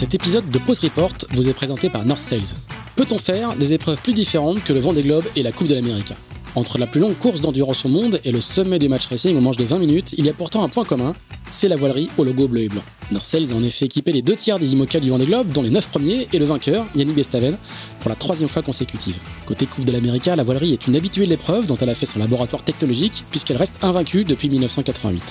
[0.00, 2.56] Cet épisode de Pause Report vous est présenté par North Sales.
[2.96, 6.14] Peut-on faire des épreuves plus différentes que le Vendée Globe et la Coupe de l'Amérique?
[6.54, 9.42] Entre la plus longue course d'endurance au monde et le sommet du match racing au
[9.42, 11.12] manche de 20 minutes, il y a pourtant un point commun,
[11.52, 12.80] c'est la voilerie au logo bleu et blanc.
[13.12, 15.60] North Sales a en effet équipé les deux tiers des IMOCA du Vendée Globe, dont
[15.60, 17.58] les 9 premiers, et le vainqueur, Yannick Bestaven,
[18.00, 19.18] pour la troisième fois consécutive.
[19.44, 22.06] Côté Coupe de l'Amérique, la voilerie est une habituée de l'épreuve dont elle a fait
[22.06, 25.22] son laboratoire technologique, puisqu'elle reste invaincue depuis 1988.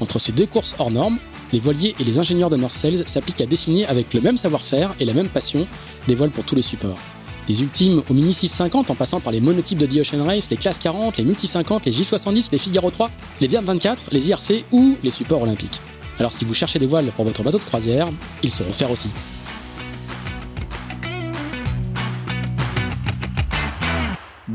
[0.00, 1.18] Entre ces deux courses hors normes,
[1.52, 4.94] les voiliers et les ingénieurs de North Sales s'appliquent à dessiner avec le même savoir-faire
[5.00, 5.66] et la même passion
[6.08, 6.98] des voiles pour tous les supports.
[7.46, 10.56] Des ultimes aux Mini 650 en passant par les monotypes de The Ocean Race, les
[10.56, 14.64] classes 40, les Multi 50, les J70, les Figaro 3, les Verbe 24, les IRC
[14.72, 15.80] ou les supports olympiques.
[16.18, 18.08] Alors si vous cherchez des voiles pour votre bateau de croisière,
[18.42, 19.10] ils sauront faire aussi.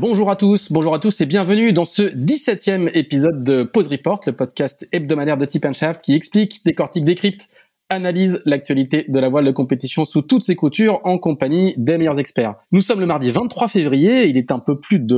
[0.02, 4.18] Bonjour à tous, bonjour à tous et bienvenue dans ce 17e épisode de Pause Report,
[4.26, 7.48] le podcast hebdomadaire de Tip Shaft qui explique, décortique, décrypte,
[7.88, 12.18] analyse l'actualité de la voile de compétition sous toutes ses coutures en compagnie des meilleurs
[12.18, 12.56] experts.
[12.72, 15.14] Nous sommes le mardi 23 février, il est un peu plus de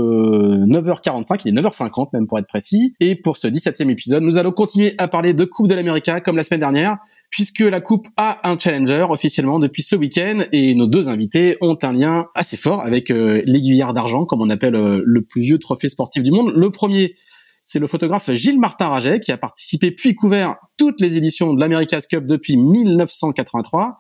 [0.66, 2.92] 9h45, il est 9h50 même pour être précis.
[3.00, 6.36] Et pour ce 17e épisode, nous allons continuer à parler de Coupe de l'Amérique comme
[6.36, 6.98] la semaine dernière
[7.34, 11.76] puisque la coupe a un challenger officiellement depuis ce week-end et nos deux invités ont
[11.82, 15.58] un lien assez fort avec euh, l'aiguillard d'argent, comme on appelle euh, le plus vieux
[15.58, 16.52] trophée sportif du monde.
[16.54, 17.16] Le premier,
[17.64, 21.60] c'est le photographe Gilles Martin Raget qui a participé puis couvert toutes les éditions de
[21.60, 23.96] l'America's Cup depuis 1983.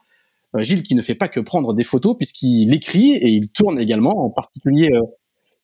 [0.54, 3.80] Euh, Gilles qui ne fait pas que prendre des photos puisqu'il écrit et il tourne
[3.80, 4.90] également, en particulier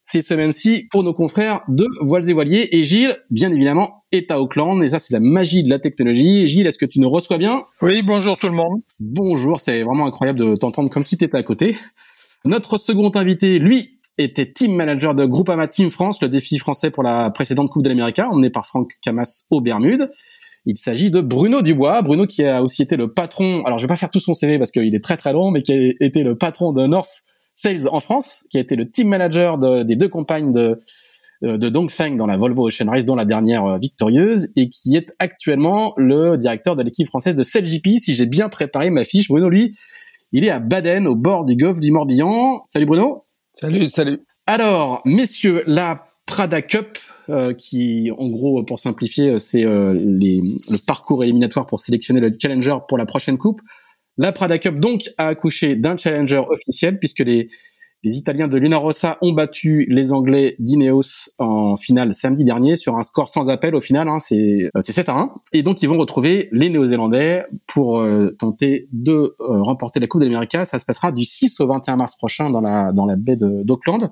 [0.03, 2.69] ces semaines-ci pour nos confrères de Voiles et Voiliers.
[2.77, 4.83] Et Gilles, bien évidemment, est à Auckland.
[4.83, 6.47] Et ça, c'est la magie de la technologie.
[6.47, 7.65] Gilles, est-ce que tu nous reçois bien?
[7.83, 8.81] Oui, bonjour tout le monde.
[8.99, 11.77] Bonjour, c'est vraiment incroyable de t'entendre comme si tu étais à côté.
[12.44, 17.03] Notre second invité, lui, était team manager de Groupama Team France, le défi français pour
[17.03, 20.11] la précédente Coupe de l'Amérique, emmené par Franck Camas aux Bermudes.
[20.67, 22.03] Il s'agit de Bruno Dubois.
[22.03, 24.59] Bruno qui a aussi été le patron, alors je vais pas faire tout son CV
[24.59, 27.25] parce qu'il est très très long, mais qui a été le patron de North
[27.60, 30.81] Sales en France, qui a été le team manager des deux compagnes de,
[31.43, 35.12] de Dongfeng dans la Volvo Ocean Race, dont la dernière euh, victorieuse, et qui est
[35.19, 37.99] actuellement le directeur de l'équipe française de CLGP.
[37.99, 39.76] Si j'ai bien préparé ma fiche, Bruno, lui,
[40.32, 42.62] il est à Baden, au bord du golfe du Morbihan.
[42.66, 43.25] Salut Bruno.
[43.54, 44.20] Salut, salut.
[44.47, 51.25] Alors, messieurs, la Prada Cup, euh, qui, en gros, pour simplifier, c'est euh, le parcours
[51.25, 53.60] éliminatoire pour sélectionner le challenger pour la prochaine coupe.
[54.19, 57.47] La Prada Cup donc a accouché d'un challenger officiel puisque les,
[58.03, 62.97] les Italiens de Luna Rossa ont battu les Anglais d'Ineos en finale samedi dernier sur
[62.97, 65.34] un score sans appel au final, hein, c'est 7 euh, à 1.
[65.53, 70.22] Et donc ils vont retrouver les Néo-Zélandais pour euh, tenter de euh, remporter la Coupe
[70.22, 70.56] d'Amérique.
[70.65, 74.10] Ça se passera du 6 au 21 mars prochain dans la, dans la baie d'Auckland.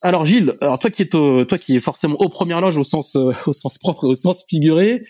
[0.00, 3.14] Alors Gilles, alors toi qui es toi qui est forcément au première loge au sens
[3.14, 5.04] au sens propre et au sens figuré,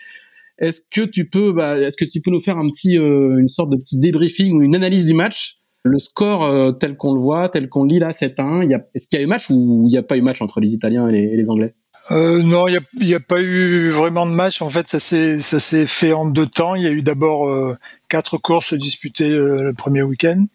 [0.58, 3.48] est-ce que tu peux, bah, est-ce que tu peux nous faire un petit, euh, une
[3.48, 5.58] sorte de petit débriefing ou une analyse du match?
[5.84, 8.82] Le score euh, tel qu'on le voit, tel qu'on lit là, 7-1.
[8.94, 10.72] Est-ce qu'il y a eu match ou il n'y a pas eu match entre les
[10.72, 11.74] Italiens et les, Anglais?
[12.12, 14.62] Euh, non, il n'y a, pas eu vraiment de match.
[14.62, 16.76] En fait, ça s'est ça s'est fait en deux temps.
[16.76, 17.76] Il y a eu d'abord euh,
[18.08, 20.46] quatre courses disputées le premier week-end,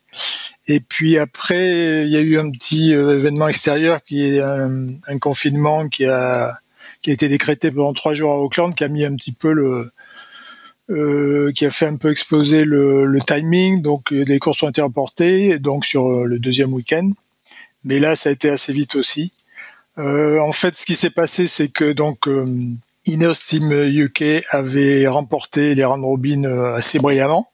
[0.68, 5.20] et puis après il y a eu un petit événement extérieur qui est un, un,
[5.20, 6.60] confinement qui a
[7.08, 9.54] qui a été décrété pendant trois jours à Auckland, qui a mis un petit peu
[9.54, 9.90] le
[10.90, 13.82] euh, qui a fait un peu exploser le, le, timing.
[13.82, 17.12] Donc euh, les courses ont été reportées donc sur euh, le deuxième week-end.
[17.86, 19.32] Mais là, ça a été assez vite aussi.
[19.98, 22.46] Euh, en fait, ce qui s'est passé, c'est que donc euh,
[23.06, 26.44] Ineos Team UK avait remporté les round robin
[26.76, 27.50] assez brillamment.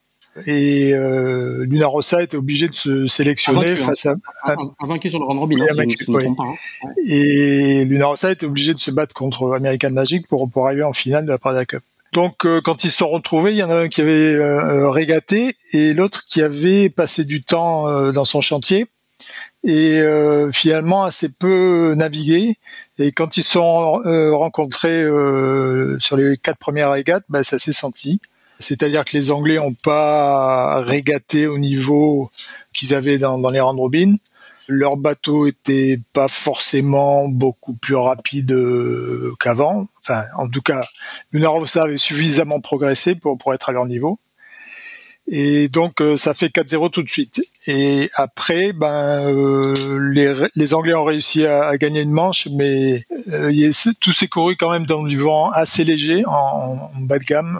[0.46, 4.14] Et euh, Luna Rossa était obligé de se sélectionner face à,
[4.46, 5.56] un, vaincu sur le round robin.
[5.60, 6.88] Hein, hein.
[7.06, 10.92] Et Luna Rossa était obligé de se battre contre American Magic pour, pour arriver en
[10.92, 11.82] finale de la Prada Cup.
[12.14, 14.88] Donc euh, quand ils se sont retrouvés, il y en a un qui avait euh,
[14.88, 18.86] régaté et l'autre qui avait passé du temps euh, dans son chantier
[19.66, 20.02] et
[20.52, 22.56] finalement assez peu navigué.
[22.98, 24.02] Et quand ils se sont
[24.32, 25.04] rencontrés
[26.00, 28.20] sur les quatre premières régates, bah, ça s'est senti.
[28.58, 32.30] C'est-à-dire que les Anglais n'ont pas régaté au niveau
[32.72, 34.16] qu'ils avaient dans, dans les round robin.
[34.66, 39.86] Leur bateau était pas forcément beaucoup plus rapide euh, qu'avant.
[40.00, 40.82] Enfin, en tout cas,
[41.32, 44.18] Luna Rossa avait suffisamment progressé pour, pour être à leur niveau.
[45.26, 47.42] Et donc ça fait 4-0 tout de suite.
[47.66, 49.74] Et après, ben
[50.12, 53.06] les, les Anglais ont réussi à, gagner une manche, mais
[54.02, 57.58] tout s'est couru quand même dans du vent assez léger, en, en bas de gamme,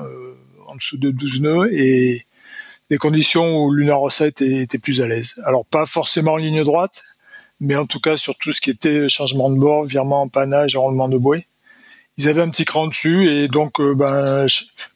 [0.75, 2.27] en dessous de 12 nœuds, et
[2.91, 5.41] des conditions où Luna Rossa était, plus à l'aise.
[5.45, 7.03] Alors pas forcément en ligne droite,
[7.61, 11.09] mais en tout cas sur tout ce qui était changement de bord, virement, empannage, enroulement
[11.09, 11.47] de bouée.
[12.17, 14.47] Ils avaient un petit cran dessus et donc euh, ben,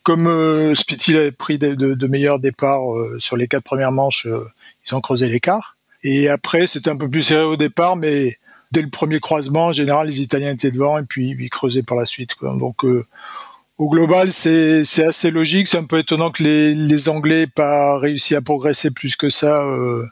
[0.04, 4.46] comme euh, Spitty avait pris de, meilleurs départs euh, sur les quatre premières manches, euh,
[4.86, 5.76] ils ont creusé l'écart.
[6.04, 8.36] Et après c'était un peu plus serré au départ, mais
[8.70, 11.96] dès le premier croisement, en général les Italiens étaient devant et puis ils creusaient par
[11.96, 12.36] la suite.
[12.40, 12.84] Donc
[13.78, 15.69] au global, c'est assez logique.
[15.69, 19.30] C'est un peu étonnant que les, les Anglais n'aient pas réussi à progresser plus que
[19.30, 20.04] ça euh,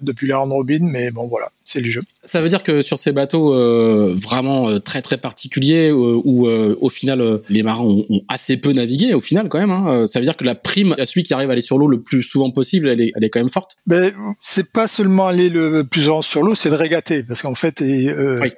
[0.00, 2.02] depuis la round robin, mais bon voilà, c'est le jeu.
[2.24, 6.46] Ça veut dire que sur ces bateaux euh, vraiment euh, très très particuliers euh, où
[6.46, 9.70] euh, au final euh, les marins ont, ont, assez peu navigué au final quand même,
[9.70, 11.88] hein, ça veut dire que la prime à celui qui arrive à aller sur l'eau
[11.88, 13.76] le plus souvent possible, elle est, elle est quand même forte.
[13.86, 17.54] Mais c'est pas seulement aller le plus souvent sur l'eau, c'est de régater parce qu'en
[17.54, 18.50] fait et, oui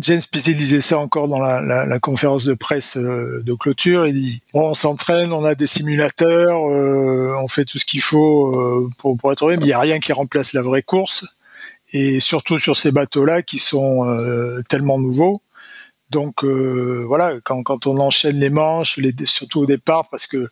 [0.00, 4.06] James Pitty disait ça encore dans la, la, la conférence de presse euh, de clôture.
[4.06, 8.00] Il dit bon, on s'entraîne, on a des simulateurs, euh, on fait tout ce qu'il
[8.00, 10.82] faut euh, pour, pour être heureux, mais il n'y a rien qui remplace la vraie
[10.82, 11.26] course.
[11.92, 15.42] Et surtout sur ces bateaux-là qui sont euh, tellement nouveaux.
[16.10, 20.48] Donc euh, voilà, quand, quand on enchaîne les manches, les, surtout au départ, parce que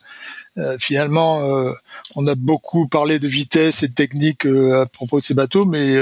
[0.78, 1.74] finalement,
[2.14, 5.94] on a beaucoup parlé de vitesse et de technique à propos de ces bateaux, mais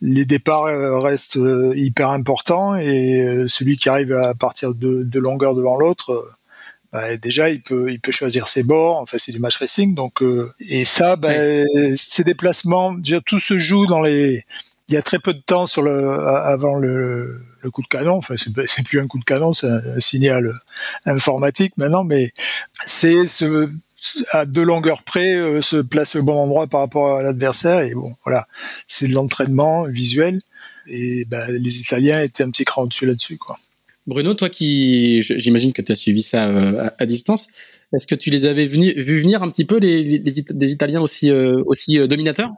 [0.00, 5.02] les départs euh, restent euh, hyper importants et euh, celui qui arrive à partir de,
[5.02, 6.26] de longueur devant l'autre,
[6.92, 8.98] bah, déjà il peut il peut choisir ses bords.
[8.98, 10.22] Enfin c'est du match racing donc
[10.60, 11.96] et ça, bah, oui.
[11.98, 14.44] ces déplacements, tout se joue dans les.
[14.88, 18.14] Il y a très peu de temps sur le avant le, le coup de canon.
[18.16, 20.52] Enfin c'est plus un coup de canon, c'est un signal
[21.04, 22.32] informatique maintenant, mais
[22.84, 23.70] c'est ce
[24.32, 27.80] à deux longueurs près euh, se placer au bon endroit par rapport à l'adversaire.
[27.80, 28.46] Et bon voilà.
[28.88, 30.40] C'est de l'entraînement visuel.
[30.86, 33.58] Et bah, les Italiens étaient un petit cran au-dessus là-dessus quoi.
[34.06, 37.48] Bruno, toi qui j'imagine que tu as suivi ça euh, à, à distance,
[37.92, 40.02] est-ce que tu les avais venu, vu venir un petit peu les,
[40.70, 42.50] Italiens aussi euh, aussi euh, dominateurs?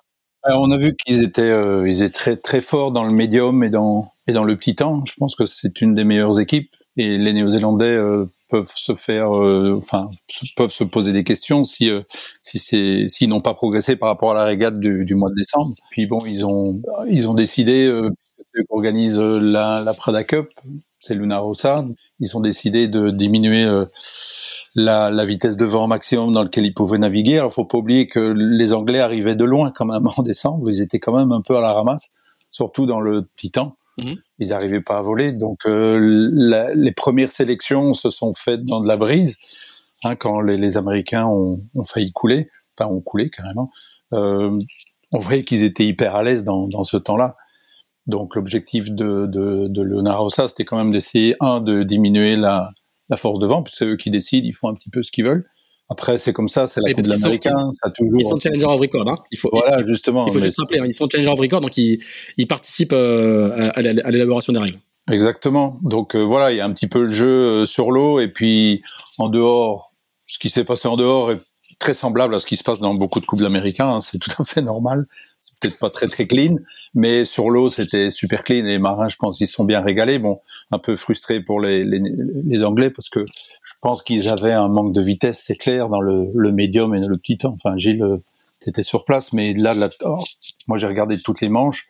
[0.44, 3.70] On a vu qu'ils étaient euh, ils étaient très très forts dans le médium et
[3.70, 5.04] dans et dans le petit temps.
[5.06, 6.70] Je pense que c'est une des meilleures équipes.
[6.98, 10.10] Et les Néo-Zélandais euh, peuvent se faire, euh, enfin,
[10.56, 12.02] peuvent se poser des questions si euh,
[12.42, 15.74] si c'est s'ils n'ont pas progressé par rapport à la régate du, mois de décembre.
[15.90, 18.10] Puis bon, ils ont ils ont décidé, euh,
[18.68, 20.50] organisent la, la Prada Cup,
[20.98, 21.86] c'est Luna Rossa,
[22.20, 23.66] ils ont décidé de diminuer
[24.74, 27.38] la, vitesse de vent maximum dans lequel ils pouvaient naviguer.
[27.38, 30.68] Alors, faut pas oublier que les Anglais arrivaient de loin quand même en décembre.
[30.68, 32.12] Ils étaient quand même un peu à la ramasse,
[32.50, 33.76] surtout dans le petit temps.
[33.96, 34.12] Mmh.
[34.42, 35.32] Ils n'arrivaient pas à voler.
[35.32, 39.38] Donc euh, les premières sélections se sont faites dans de la brise,
[40.04, 43.70] hein, quand les, Américains ont, failli couler, enfin ont coulé carrément.
[44.12, 44.60] Euh,
[45.12, 47.36] on voyait qu'ils étaient hyper à l'aise dans, ce temps-là.
[48.06, 52.70] Donc l'objectif de, de, de c'était quand même d'essayer, un, de diminuer la,
[53.08, 55.12] la force de vent, puisque c'est eux qui décident, ils font un petit peu ce
[55.12, 55.46] qu'ils veulent.
[55.92, 58.18] Après, c'est comme ça, c'est la Coupe de l'Américain, ça toujours.
[58.18, 59.18] Ils sont challenger of record, hein.
[59.30, 59.50] Il faut.
[59.52, 60.26] Voilà, justement.
[60.26, 62.02] Il faut juste rappeler, hein, ils sont challenger of record, donc ils,
[62.38, 64.78] ils participent euh, à, à l'élaboration des règles.
[65.10, 65.78] Exactement.
[65.82, 68.28] Donc euh, voilà, il y a un petit peu le jeu euh, sur l'eau et
[68.28, 68.82] puis
[69.18, 69.92] en dehors,
[70.26, 71.40] ce qui s'est passé en dehors est
[71.82, 73.94] très semblable à ce qui se passe dans beaucoup de coupes d'Américains.
[73.94, 75.06] Hein, c'est tout à fait normal.
[75.40, 76.56] C'est peut-être pas très très clean,
[76.94, 78.64] mais sur l'eau c'était super clean.
[78.64, 80.20] Les marins, je pense, ils sont bien régalés.
[80.20, 84.68] Bon, un peu frustrés pour les, les, Anglais parce que je pense qu'ils avaient un
[84.68, 87.56] manque de vitesse, c'est clair, dans le, le médium et le petit temps.
[87.60, 88.20] Enfin, Gilles,
[88.60, 89.74] t'étais sur place, mais là,
[90.04, 90.22] oh,
[90.68, 91.88] moi j'ai regardé toutes les manches.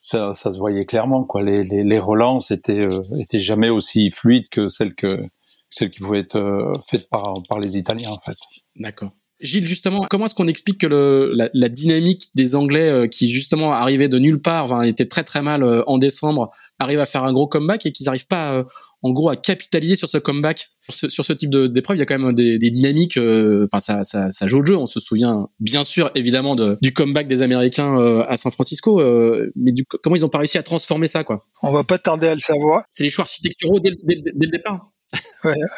[0.00, 1.42] Ça, se voyait clairement quoi.
[1.42, 5.20] Les, les, les relances étaient euh, étaient jamais aussi fluides que celles que
[5.68, 8.36] celles qui pouvaient être euh, faites par par les Italiens en fait.
[8.76, 9.10] D'accord.
[9.40, 13.30] Gilles, justement, comment est-ce qu'on explique que le, la, la, dynamique des Anglais euh, qui
[13.30, 17.04] justement arrivaient de nulle part, enfin, étaient très très mal euh, en décembre, arrivent à
[17.04, 18.64] faire un gros comeback et qu'ils n'arrivent pas, euh,
[19.02, 21.98] en gros, à capitaliser sur ce comeback, sur ce, sur ce type d'épreuve?
[21.98, 23.18] Il y a quand même des, des dynamiques.
[23.18, 24.76] euh, Enfin, ça, ça, ça, joue le jeu.
[24.78, 29.02] On se souvient bien sûr, évidemment, de, du comeback des Américains euh, à San Francisco,
[29.02, 31.44] euh, mais du, comment ils ont pas réussi à transformer ça, quoi?
[31.62, 32.84] On va pas tarder à le savoir.
[32.90, 34.92] C'est les choix architecturaux dès, dès, dès le départ.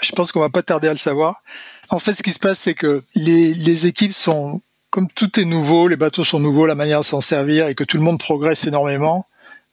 [0.02, 1.42] Je pense qu'on va pas tarder à le savoir.
[1.90, 4.60] En fait, ce qui se passe, c'est que les, les, équipes sont,
[4.90, 7.84] comme tout est nouveau, les bateaux sont nouveaux, la manière de s'en servir, et que
[7.84, 9.26] tout le monde progresse énormément.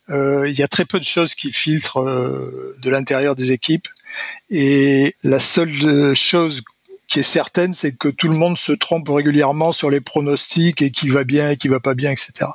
[0.10, 3.88] Euh, il y a très peu de choses qui filtrent euh, de l'intérieur des équipes.
[4.50, 6.64] Et la seule chose
[7.08, 10.92] qui est certaine, c'est que tout le monde se trompe régulièrement sur les pronostics et
[10.92, 12.50] qui va bien et qui va pas bien, etc.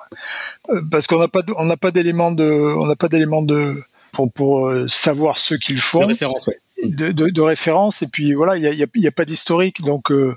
[0.70, 3.82] Euh, parce qu'on n'a pas, on n'a pas d'éléments de, on n'a pas d'éléments de
[4.12, 6.00] pour, pour euh, savoir ce qu'ils font.
[6.00, 8.86] De référence, ouais de, de, de, référence et puis voilà il y a, y a,
[8.94, 10.34] y a, pas d'historique donc euh,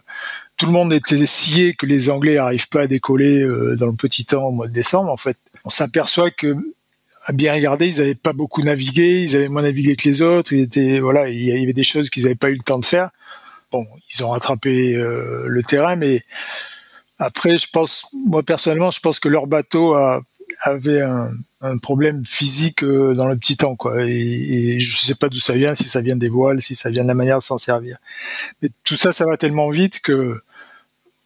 [0.58, 4.26] tout le monde était scié que les Anglais n'arrivent pas à décoller dans le petit
[4.26, 6.56] temps au mois de décembre, en fait, on s'aperçoit que
[7.26, 10.52] à bien regarder, ils n'avaient pas beaucoup navigué, ils avaient moins navigué que les autres.
[10.54, 12.86] Ils étaient, voilà, il y avait des choses qu'ils n'avaient pas eu le temps de
[12.86, 13.10] faire.
[13.72, 16.22] Bon, ils ont rattrapé le terrain, mais
[17.18, 20.22] après, je pense, moi personnellement, je pense que leur bateau a,
[20.62, 21.32] avait un,
[21.64, 24.04] un, problème physique euh, dans le petit temps, quoi.
[24.04, 26.90] Et, et je sais pas d'où ça vient, si ça vient des voiles, si ça
[26.90, 27.98] vient de la manière de s'en servir.
[28.62, 30.42] Mais tout ça, ça va tellement vite que,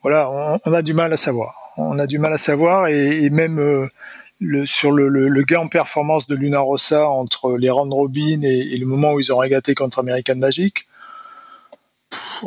[0.03, 1.55] voilà, on, a du mal à savoir.
[1.77, 3.87] On a du mal à savoir, et, même euh,
[4.39, 8.77] le, sur le, gain en performance de Luna Rossa entre les round robin et, et,
[8.77, 10.87] le moment où ils ont régaté contre American Magic,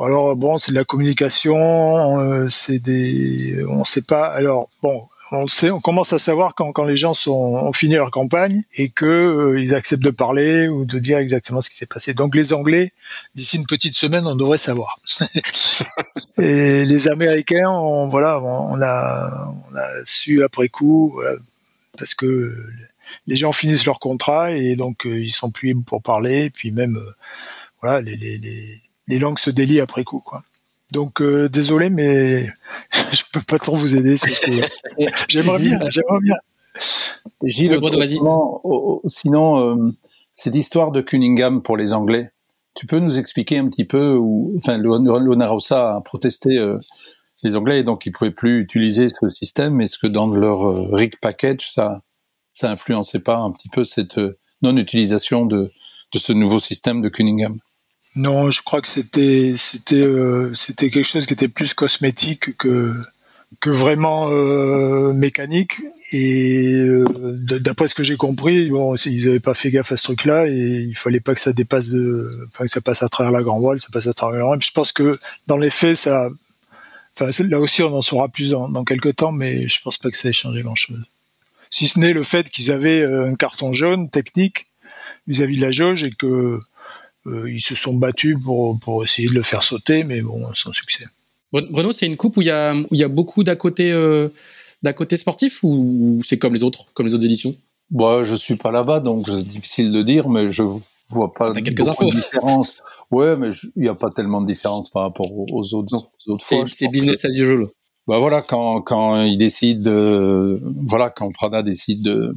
[0.01, 4.27] alors bon, c'est de la communication, euh, c'est des, on sait pas.
[4.27, 7.95] Alors bon, on sait, on commence à savoir quand, quand les gens sont ont fini
[7.95, 11.77] leur campagne et que euh, ils acceptent de parler ou de dire exactement ce qui
[11.77, 12.15] s'est passé.
[12.15, 12.93] Donc les Anglais,
[13.35, 15.01] d'ici une petite semaine, on devrait savoir.
[16.39, 21.21] et les Américains, on, voilà, on a, on a su après coup
[21.99, 22.57] parce que
[23.27, 26.45] les gens finissent leur contrat et donc euh, ils sont plus libres pour parler.
[26.45, 26.99] Et puis même,
[27.83, 30.43] voilà, les, les, les les langues se délient après coup, quoi.
[30.93, 32.49] Donc euh, désolé, mais
[33.13, 34.17] je peux pas trop vous aider.
[35.29, 36.37] j'aimerais bien, j'aimerais bien.
[37.45, 38.61] Gilles, sinon,
[39.07, 39.93] sinon euh,
[40.35, 42.31] cette histoire de Cunningham pour les Anglais,
[42.75, 44.81] tu peux nous expliquer un petit peu où, enfin,
[45.49, 46.79] Rossa a protesté euh,
[47.43, 49.81] les Anglais, donc ils pouvaient plus utiliser ce système.
[49.81, 52.03] Est-ce que dans leur rig package, ça,
[52.53, 54.21] ça influençait pas un petit peu cette
[54.63, 55.71] non-utilisation de,
[56.13, 57.59] de ce nouveau système de Cunningham?
[58.17, 62.93] Non, je crois que c'était c'était euh, c'était quelque chose qui était plus cosmétique que
[63.61, 65.81] que vraiment euh, mécanique.
[66.13, 67.05] Et euh,
[67.61, 70.87] d'après ce que j'ai compris, bon, ils n'avaient pas fait gaffe à ce truc-là et
[70.89, 73.61] il fallait pas que ça dépasse de, enfin que ça passe à travers la grand
[73.61, 76.29] voile, ça passe à travers la grand Je pense que dans les faits, ça,
[77.17, 80.11] enfin là aussi on en saura plus dans, dans quelques temps, mais je pense pas
[80.11, 81.03] que ça ait changé grand-chose.
[81.71, 84.67] Si ce n'est le fait qu'ils avaient un carton jaune technique
[85.29, 86.61] vis-à-vis -vis de la jauge et que
[87.27, 90.73] euh, ils se sont battus pour, pour essayer de le faire sauter, mais bon, sans
[90.73, 91.05] succès.
[91.53, 93.91] Bruno, c'est une coupe où il y a, où il y a beaucoup d'à côté,
[93.93, 94.29] euh,
[94.83, 97.55] d'à côté sportif ou c'est comme les autres, comme les autres éditions?
[97.91, 100.63] Moi, je suis pas là-bas, donc c'est difficile de dire, mais je
[101.09, 102.07] vois pas As quelques infos.
[102.07, 102.75] de différence.
[103.11, 106.45] Ouais, mais il n'y a pas tellement de différence par rapport aux autres, aux autres
[106.45, 106.65] fois.
[106.71, 107.67] C'est business as usual.
[108.07, 109.91] Bah voilà, quand quand ils décident,
[110.87, 112.35] voilà, quand Prada décide de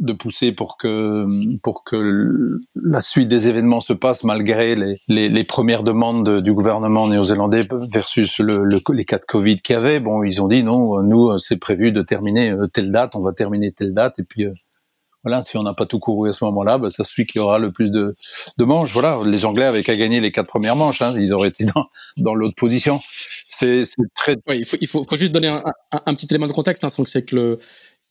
[0.00, 1.26] de pousser pour que
[1.62, 7.08] pour que la suite des événements se passe malgré les, les, premières demandes du gouvernement
[7.08, 10.00] néo-zélandais versus le, le, les cas de Covid qu'il y avait.
[10.00, 13.32] Bon, ils ont dit non, nous c'est prévu de terminer euh, telle date, on va
[13.32, 14.54] terminer telle date et puis euh,
[15.24, 17.58] voilà, si on n'a pas tout couru à ce moment-là, bah, suit qu'il y aura
[17.58, 18.16] le plus de,
[18.58, 18.92] de manches.
[18.92, 21.86] Voilà, les Anglais avaient qu'à gagner les quatre premières manches, hein, ils auraient été dans,
[22.16, 23.00] dans l'autre position.
[23.46, 23.84] C'est
[24.16, 24.36] très.
[24.48, 26.82] Oui, il faut, il faut, juste donner un, petit élément de contexte.
[26.82, 27.58] Hein, c'est que le,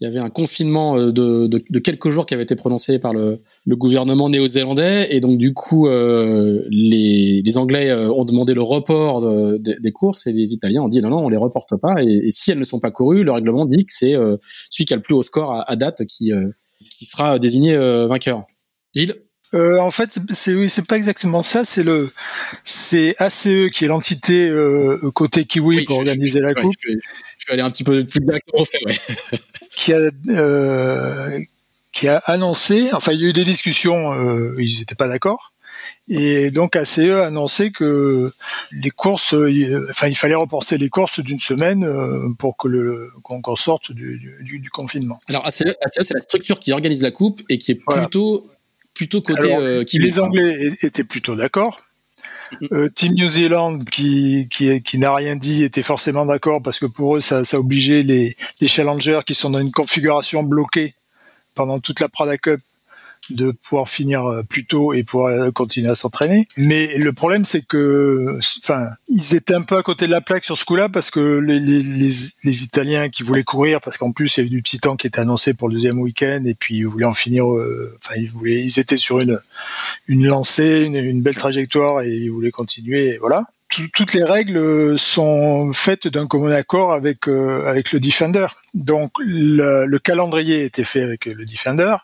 [0.01, 2.98] il y avait un confinement euh, de, de, de, quelques jours qui avait été prononcé
[2.98, 5.15] par le, le gouvernement néo-zélandais.
[5.15, 9.77] Et donc du coup euh, les, les, Anglais euh, ont demandé le report de, de,
[9.79, 12.01] des courses et les Italiens ont dit non non on les reporte pas.
[12.01, 14.38] Et, si elles ne sont pas courues le règlement dit que c'est euh,
[14.72, 16.31] celui qui a le plus haut score à, à date qui
[16.98, 17.77] qui sera désigné
[18.08, 18.43] vainqueur.
[18.96, 19.15] Gilles?
[19.53, 21.65] Euh, en fait, c'est oui, c'est pas exactement ça.
[21.65, 22.12] C'est le,
[22.63, 26.74] c'est ACE qui est l'entité euh, côté kiwi oui, pour je, organiser je, la coupe.
[26.79, 27.00] Je vais,
[27.38, 28.79] je vais, aller un petit peu plus directement au fait.
[28.86, 28.93] Ouais.
[29.72, 31.39] qui a euh,
[31.91, 35.51] qui a annoncé, enfin il y a eu des discussions, euh, ils n'étaient pas d'accord,
[36.08, 38.31] et donc ACE a annoncé que
[38.72, 43.12] les courses, euh, enfin il fallait reporter les courses d'une semaine euh, pour que le
[43.24, 45.20] qu'on qu sorte du, du, du, confinement.
[45.27, 48.03] Alors ACE, ACE c'est la structure qui organise la coupe et qui est voilà.
[48.03, 48.46] plutôt
[49.24, 51.82] côté Alors, euh, qui les Anglais étaient plutôt d'accord.
[52.74, 56.86] Euh, Team New Zealand qui qui, qui n'a rien dit était forcément d'accord parce que
[56.86, 60.96] pour eux ça, ça obligeait les, les challengers qui sont dans une configuration bloquée
[61.56, 62.60] pendant toute la Prada Cup
[63.36, 66.48] de pouvoir finir euh, plus tôt et pouvoir euh, continuer à s'entraîner.
[66.58, 70.46] Mais le problème, c'est que, enfin, ils étaient un peu à côté de la plaque
[70.46, 74.40] sur ce coup-là parce que les, les, Italiens qui voulaient courir, parce qu'en plus il
[74.40, 76.88] y avait du petit temps qui était annoncé pour le deuxième week-end et puis ils
[76.88, 77.52] voulaient en finir.
[77.52, 79.40] Euh, enfin, ils étaient sur une
[80.08, 83.16] une lancée, une, belle trajectoire et ils voulaient continuer.
[83.16, 83.46] Et voilà
[83.94, 88.48] toutes les règles sont faites d'un commun accord avec avec le Defender.
[88.74, 91.96] Donc le, calendrier était fait avec le Defender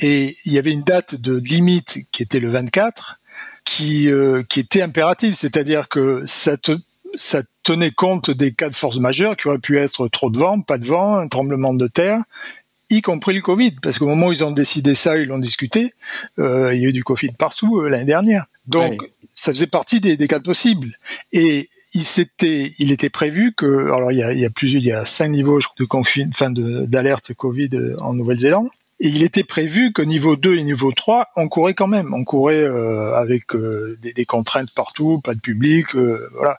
[0.00, 3.20] et il y avait une date de limite qui était le 24
[3.64, 6.78] qui euh, qui était impérative, c'est-à-dire que ça te,
[7.16, 10.60] ça tenait compte des cas de force majeure qui auraient pu être trop de vent,
[10.60, 12.22] pas de vent, un tremblement de terre,
[12.90, 15.94] y compris le Covid, parce qu'au moment où ils ont décidé ça, ils l'ont discuté,
[16.38, 18.46] euh, il y a eu du Covid partout euh, l'année dernière.
[18.66, 19.02] Donc,
[19.34, 20.96] ça faisait partie des, des cas possibles.
[21.32, 24.82] Et il s'était, il était prévu que, alors il y a, il y a plusieurs,
[24.82, 28.68] il y a cinq niveaux de confine, enfin d'alerte Covid en Nouvelle-Zélande.
[29.00, 32.14] Et il était prévu que niveau 2 et niveau 3, on courait quand même.
[32.14, 36.58] On courait euh, avec euh, des, contraintes partout, pas de public, euh, voilà.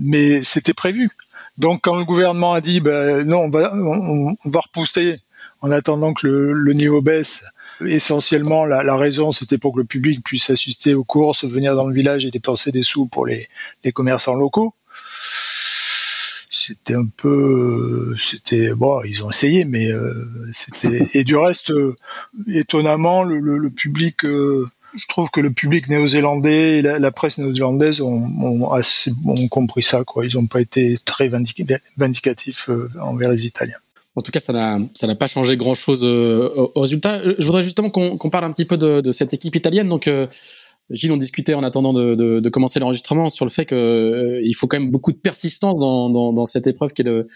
[0.00, 1.10] Mais c'était prévu.
[1.58, 5.18] Donc quand le gouvernement a dit, ben, non, on va, repousser
[5.62, 7.44] en attendant que le, niveau baisse,
[7.84, 11.94] essentiellement la, raison c'était pour que le public puisse assister aux courses, venir dans le
[11.94, 13.48] village et dépenser des sous pour les
[13.92, 14.74] commerçants locaux
[16.66, 21.94] c'était un peu c'était bon ils ont essayé mais euh, c'était et du reste euh,
[22.48, 24.66] étonnamment le, le, public euh,
[24.96, 28.30] je trouve que le public néo-zélandais et la, presse néo-zélandaise ont,
[29.26, 33.76] ont, compris ça quoi ils n'ont pas été très vindicatifs envers les Italiens
[34.16, 37.20] en tout cas, ça n'a pas changé grand chose au, résultat.
[37.36, 39.88] Je voudrais justement qu'on qu parle un petit peu de, cette équipe italienne.
[39.88, 40.08] Donc,
[40.90, 44.52] Gilles, on discutait en attendant de, de, de commencer l'enregistrement sur le fait qu'il euh,
[44.54, 47.26] faut quand même beaucoup de persistance dans, dans, dans cette épreuve qui est, le,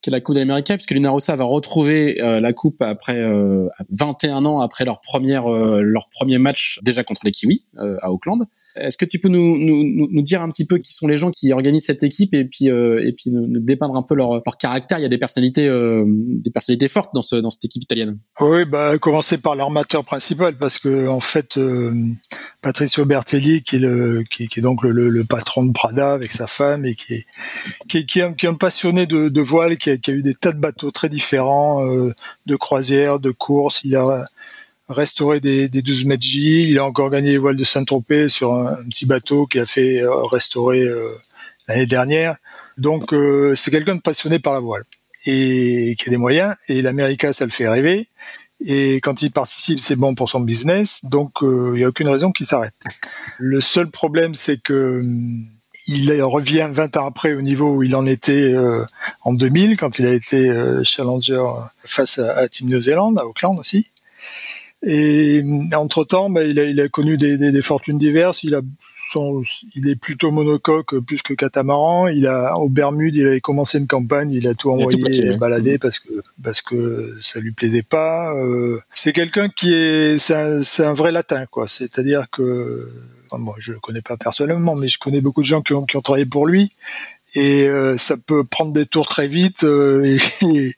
[0.00, 4.44] qui est la Coupe d'Amérique, puisque l'Unarossa va retrouver euh, la Coupe après euh, 21
[4.44, 8.44] ans après leur première euh, leur premier match déjà contre les Kiwis euh, à Auckland.
[8.76, 11.30] Est-ce que tu peux nous, nous, nous, dire un petit peu qui sont les gens
[11.30, 14.58] qui organisent cette équipe et puis euh, et puis nous, dépeindre un peu leur, leur
[14.58, 14.98] caractère?
[14.98, 18.18] Il y a des personnalités euh, des personnalités fortes dans ce dans cette équipe italienne.
[18.40, 21.94] Oui, bah commencer par l'armateur principal parce que en fait euh,
[22.62, 26.46] Patricio Bertelli qui est le qui, est donc le, le, patron de Prada avec sa
[26.46, 27.26] femme et qui est
[27.88, 30.34] qui est, qui est, un, passionné de, de voile qui a, qui a, eu des
[30.34, 32.12] tas de bateaux très différents euh,
[32.46, 33.82] de croisière, de course.
[33.84, 34.26] Il a
[34.88, 36.70] restauré des, des 12 mètres J.
[36.70, 40.02] Il a encore gagné les voiles de Saint-Tropez sur un, petit bateau qu'il a fait
[40.02, 41.10] euh, restaurer euh,
[41.68, 42.36] l'année dernière.
[42.76, 44.84] Donc euh, c'est quelqu'un de passionné par la voile
[45.26, 46.54] et qui a des moyens.
[46.68, 48.08] Et l'América, ça le fait rêver.
[48.64, 51.04] Et quand il participe, c'est bon pour son business.
[51.04, 52.74] Donc il n'y a aucune raison qu'il s'arrête.
[53.38, 55.02] Le seul problème, c'est que
[55.86, 58.84] il revient 20 ans après au niveau où il en était euh,
[59.22, 61.44] en 2000 quand il a été euh, challenger
[61.84, 63.90] face à, à Team New Zealand à Auckland aussi.
[64.86, 65.42] Et
[65.74, 68.42] entre temps, bah, il, a, il, a, connu des, des, des, fortunes diverses.
[68.42, 68.60] Il a
[69.10, 69.42] son,
[69.74, 72.08] il est plutôt monocoque plus que catamaran.
[72.08, 75.78] Il a au Bermude, il avait commencé une campagne, il a tout envoyé tout balader
[75.78, 78.34] parce que parce que ça lui plaisait pas.
[78.34, 81.68] Euh, c'est quelqu'un qui est, c'est un, un, vrai latin quoi.
[81.68, 82.90] C'est-à-dire que
[83.32, 85.96] bon, je le connais pas personnellement, mais je connais beaucoup de gens qui ont, qui
[85.96, 86.72] ont travaillé pour lui
[87.34, 90.74] et euh, ça peut prendre des tours très vite euh, et,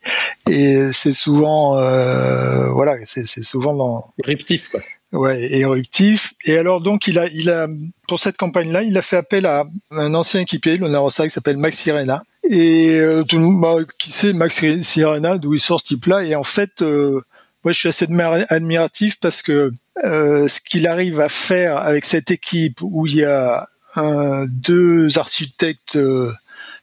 [0.49, 4.81] et c'est souvent euh, voilà c'est souvent dans éruptif quoi.
[5.13, 6.33] Ouais éruptif.
[6.45, 7.67] Et alors donc il a il a
[8.07, 11.33] pour cette campagne là il a fait appel à un ancien équipier le Narossa qui
[11.33, 12.23] s'appelle Max Sirena.
[12.49, 16.05] Et euh, tout le monde bah, qui sait Max Sirena d'où il sort ce type
[16.07, 17.21] là et en fait euh,
[17.63, 18.07] moi je suis assez
[18.49, 19.71] admiratif parce que
[20.03, 25.17] euh, ce qu'il arrive à faire avec cette équipe où il y a un, deux
[25.17, 26.31] architectes euh,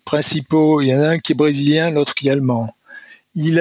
[0.04, 0.80] principaux.
[0.80, 2.74] Il y en a un qui est brésilien, l'autre qui est allemand.
[3.34, 3.58] Il,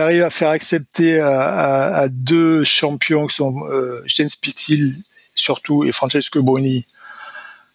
[0.00, 4.96] arrive à faire accepter à, deux champions qui sont euh, Sten Spittil
[5.36, 6.86] surtout et Francesco Boni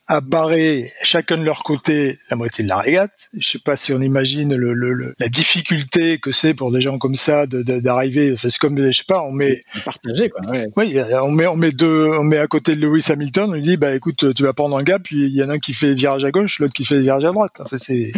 [0.09, 3.29] à barrer chacun de leur côté la moitié de la régate.
[3.37, 6.97] Je sais pas si on imagine le, le, la difficulté que c'est pour des gens
[6.97, 8.31] comme ça d'arriver.
[8.31, 10.41] De, c'est comme je sais pas, on met partager quoi.
[10.49, 10.67] Ouais.
[10.75, 13.51] Oui, on met on met deux, on met à côté de Lewis Hamilton.
[13.51, 15.53] On lui dit bah écoute, tu vas prendre un gars, puis il y en a
[15.53, 17.53] un qui fait virage à gauche, l'autre qui fait virage à droite.
[17.59, 18.11] Enfin, c'est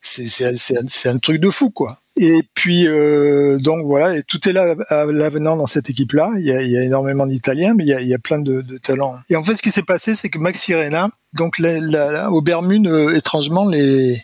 [0.00, 1.98] c'est c'est un, un truc de fou quoi.
[2.16, 6.30] Et puis euh, donc voilà, et tout est là à l'avenant dans cette équipe-là.
[6.36, 8.60] Il il y a énormément d'Italiens, mais il y a, il y a plein de,
[8.60, 9.16] de, talents.
[9.28, 12.40] Et en fait, ce qui s'est passé, c'est que Max Sirena, donc la, la, au
[12.40, 14.22] Bermudes, euh, étrangement, les,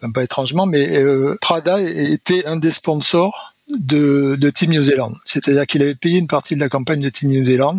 [0.00, 5.12] enfin pas étrangement, mais euh, Prada était un des sponsors de, de Team New Zealand.
[5.24, 7.78] C'est-à-dire qu'il avait payé une partie de la campagne de Team New Zealand.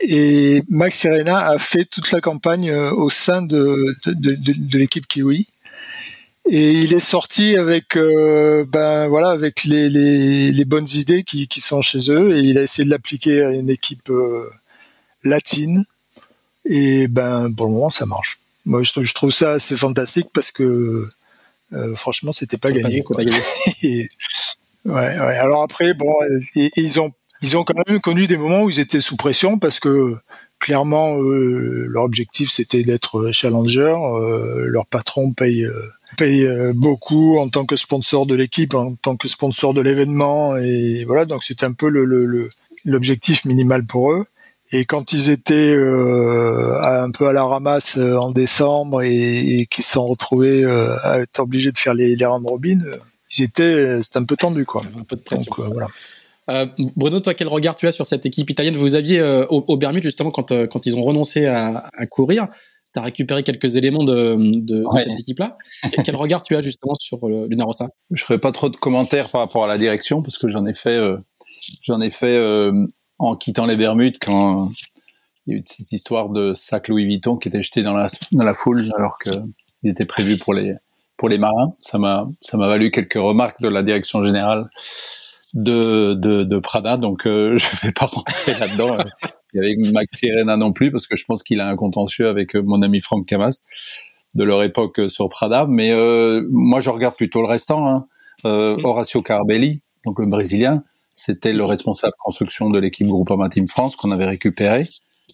[0.00, 4.78] Et Max Sirena a fait toute la campagne euh, au sein de, de, de, de
[4.78, 5.48] l'équipe Kiwi
[6.46, 11.48] et il est sorti avec euh, ben voilà avec les, les, les bonnes idées qui,
[11.48, 14.50] qui, sont chez eux et il a essayé de l'appliquer à une équipe euh,
[15.22, 15.86] latine
[16.66, 20.50] et ben pour le moment ça marche moi je, je trouve ça assez fantastique parce
[20.50, 21.08] que
[21.72, 23.16] euh, franchement c'était pas gagné, pas, quoi.
[23.16, 23.38] Pas gagné.
[23.82, 24.08] et,
[24.84, 26.12] ouais, ouais alors après bon
[26.56, 29.16] et, et ils ont ils ont quand même connu des moments où ils étaient sous
[29.16, 30.16] pression parce que
[30.64, 37.38] clairement euh, leur objectif c'était d'être challenger euh, leur patron paye euh, paye euh, beaucoup
[37.38, 41.42] en tant que sponsor de l'équipe, en tant que sponsor de l'événement, et voilà, donc
[41.44, 42.50] c'était un peu le, le,
[42.84, 44.24] l'objectif minimal pour eux.
[44.72, 49.66] Et quand ils étaient euh, un peu à la ramasse euh, en décembre et, et
[49.66, 52.96] qu'ils se sont retrouvés euh, à être obligés de faire les, les round robin, euh,
[53.36, 54.82] ils étaient, c'était un peu tendu, quoi.
[54.98, 55.52] Un peu de pression.
[55.58, 55.88] Donc, voilà.
[56.50, 58.74] Euh, Bruno, toi, quel regard tu as sur cette équipe italienne?
[58.74, 62.48] Vous aviez au, au Bermude justement quand quand ils ont renoncé à, à courir
[62.94, 65.58] tu as récupéré quelques éléments de, de, cette équipe-là.
[66.04, 69.40] quel regard tu as justement sur le, Lunarossa Je ferai pas trop de commentaires par
[69.40, 71.18] rapport à la direction parce que j'en ai fait, euh,
[71.82, 72.86] j'en ai fait euh,
[73.18, 74.70] en quittant les Bermudes quand
[75.46, 78.06] il y a eu cette histoire de sac Louis Vuitton qui était jeté dans la,
[78.32, 80.74] dans la foule alors qu'ils étaient prévus pour les
[81.16, 81.74] pour les marins.
[81.80, 84.68] Ça m'a ça m'a valu quelques remarques de la direction générale
[85.54, 88.98] de de, de Prada, donc euh, je vais pas rentrer là-dedans.
[89.54, 92.54] et avec Max Serena non plus parce que je pense qu'il a un contentieux avec
[92.54, 93.62] euh, mon ami Franck Camas
[94.34, 95.66] de leur époque euh, sur Prada.
[95.68, 97.86] Mais euh, moi, je regarde plutôt le restant.
[97.88, 98.06] Hein.
[98.44, 103.96] Euh, Horacio Carabelli, donc le Brésilien, c'était le responsable construction de l'équipe Groupama Team France
[103.96, 104.86] qu'on avait récupéré.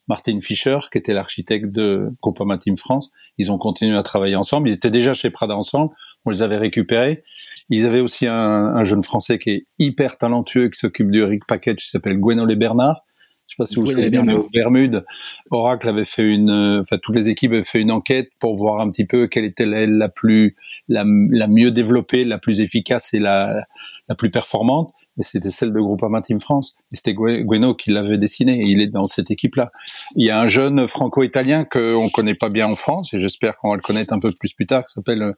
[0.07, 3.11] Martin Fischer, qui était l'architecte de Groupama Team France.
[3.39, 4.69] Ils ont continué à travailler ensemble.
[4.69, 5.93] Ils étaient déjà chez Prada ensemble.
[6.25, 7.23] On les avait récupérés.
[7.69, 11.43] Ils avaient aussi un, un jeune Français qui est hyper talentueux, qui s'occupe du rig
[11.47, 13.05] package, qui s'appelle Gwenolé Bernard.
[13.47, 15.05] Je sais pas si vous souvenez, au Bermudes,
[15.51, 18.89] Oracle avait fait une, enfin toutes les équipes avaient fait une enquête pour voir un
[18.93, 20.55] petit peu quelle était l'aile la plus,
[20.87, 23.67] la, la mieux développée, la plus efficace et la,
[24.09, 26.75] la plus performante et c'était celle de Groupama Team France.
[26.93, 29.71] Et c'était Gueno qui l'avait dessiné, et il est dans cette équipe-là.
[30.17, 33.71] Il y a un jeune franco-italien qu'on connaît pas bien en France, et j'espère qu'on
[33.71, 35.33] va le connaître un peu plus plus tard, qui s'appelle euh,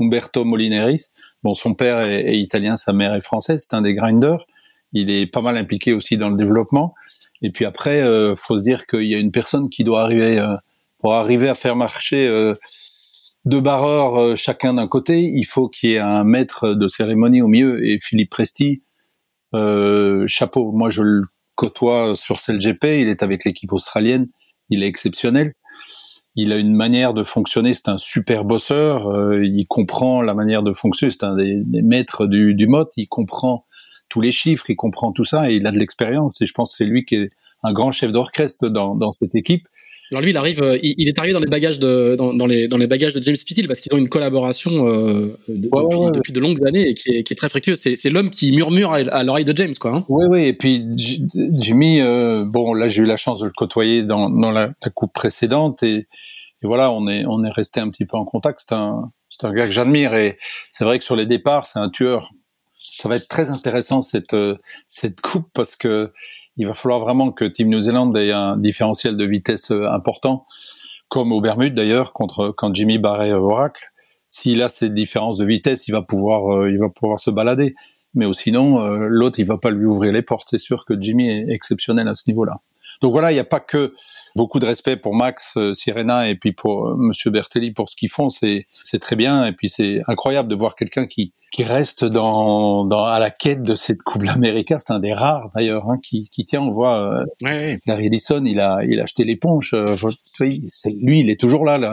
[0.00, 1.10] Umberto Molineris.
[1.42, 4.46] Bon, son père est, italien, sa mère est française, c'est un des grinders.
[4.92, 6.94] Il est pas mal impliqué aussi dans le développement.
[7.42, 10.38] Et puis après, euh, faut se dire qu'il y a une personne qui doit arriver
[10.38, 10.56] euh,
[10.98, 12.54] pour arriver à faire marcher euh,
[13.44, 15.20] deux barreurs euh, chacun d'un côté.
[15.20, 17.84] Il faut qu'il y ait un maître de cérémonie au milieu.
[17.86, 18.82] Et Philippe Presti,
[19.54, 20.72] euh, chapeau.
[20.72, 21.22] Moi, je le
[21.54, 23.00] côtoie sur CLGP.
[23.00, 24.28] Il est avec l'équipe australienne.
[24.70, 25.54] Il est exceptionnel.
[26.40, 27.72] Il a une manière de fonctionner.
[27.72, 29.08] C'est un super bosseur.
[29.08, 31.10] Euh, il comprend la manière de fonctionner.
[31.10, 32.86] C'est un des, maîtres du, du mode.
[32.96, 33.66] Il comprend
[34.08, 34.70] tous les chiffres.
[34.70, 35.50] Il comprend tout ça.
[35.50, 36.40] Et il a de l'expérience.
[36.40, 37.30] Et je pense que c'est lui qui est
[37.64, 39.66] un grand chef d'orchestre dans, dans cette équipe.
[40.10, 42.66] Alors lui, il arrive, euh, il, est arrivé dans les bagages de dans, dans les
[42.66, 46.66] dans les bagages de James Pittil parce qu'ils ont une collaboration euh, depuis, de longues
[46.66, 47.78] années et qui est, qui est très fructueuse.
[47.78, 49.96] C'est, c'est l'homme qui murmure à, l'oreille de James, quoi.
[49.96, 50.04] Hein.
[50.08, 50.44] Oui, oui.
[50.44, 54.50] Et puis Jimmy, euh, bon, là, j'ai eu la chance de le côtoyer dans dans
[54.50, 56.06] la, coupe précédente et, et,
[56.62, 58.64] voilà, on est on est resté un petit peu en contact.
[58.66, 60.38] C'est un c'est un gars que j'admire et
[60.70, 62.32] c'est vrai que sur les départs, c'est un tueur.
[62.94, 64.36] Ça va être très intéressant cette
[64.86, 66.12] cette coupe parce que
[66.58, 70.46] il va falloir vraiment que Team New Zealand ait un différentiel de vitesse euh, important,
[71.08, 73.90] comme au Bermudes d'ailleurs, quand Jimmy barrait Oracle.
[74.30, 77.74] S'il a cette différence de vitesse, il va pouvoir, euh, se balader.
[78.14, 80.48] Mais sinon, euh, l'autre, il va pas lui ouvrir les portes.
[80.50, 82.60] C'est sûr que Jimmy est exceptionnel à ce niveau-là.
[83.00, 83.94] Donc voilà, il n'y a pas que
[84.34, 87.96] beaucoup de respect pour Max euh, Sirena et puis pour euh, Monsieur Bertelli pour ce
[87.96, 91.64] qu'ils font, c'est c'est très bien et puis c'est incroyable de voir quelqu'un qui qui
[91.64, 94.72] reste dans, dans à la quête de cette Coupe d'Amérique.
[94.78, 96.60] C'est un des rares d'ailleurs hein, qui qui tient.
[96.60, 99.70] On voit euh, ouais, Larry Ellison, il a il a acheté l'éponge.
[99.74, 99.86] Euh,
[100.40, 101.92] lui, il est toujours là, là.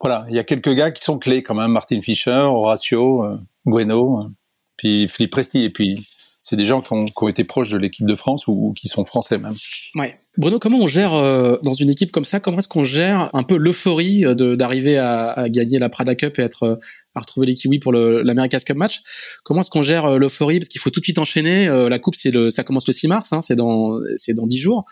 [0.00, 1.72] Voilà, il y a quelques gars qui sont clés quand même.
[1.72, 4.30] Martin Fischer, Horacio, euh, Bueno,
[4.76, 6.06] puis Philippe Presti et puis
[6.48, 9.36] c'est des gens qui ont, été proches de l'équipe de France ou, qui sont français
[9.36, 9.54] même.
[9.94, 10.16] Ouais.
[10.38, 13.42] Bruno, comment on gère euh, dans une équipe comme ça Comment est-ce qu'on gère un
[13.42, 16.76] peu l'euphorie d'arriver à, gagner la Prada Cup et être euh,
[17.14, 19.02] à retrouver les Kiwis pour l'America's Cup match?
[19.44, 20.58] Comment est-ce qu'on gère euh, l'euphorie?
[20.58, 21.66] Parce qu'il faut tout de suite enchaîner.
[21.66, 24.86] la coupe, ça commence le 6 mars, hein, c'est dans, dans 10 jours,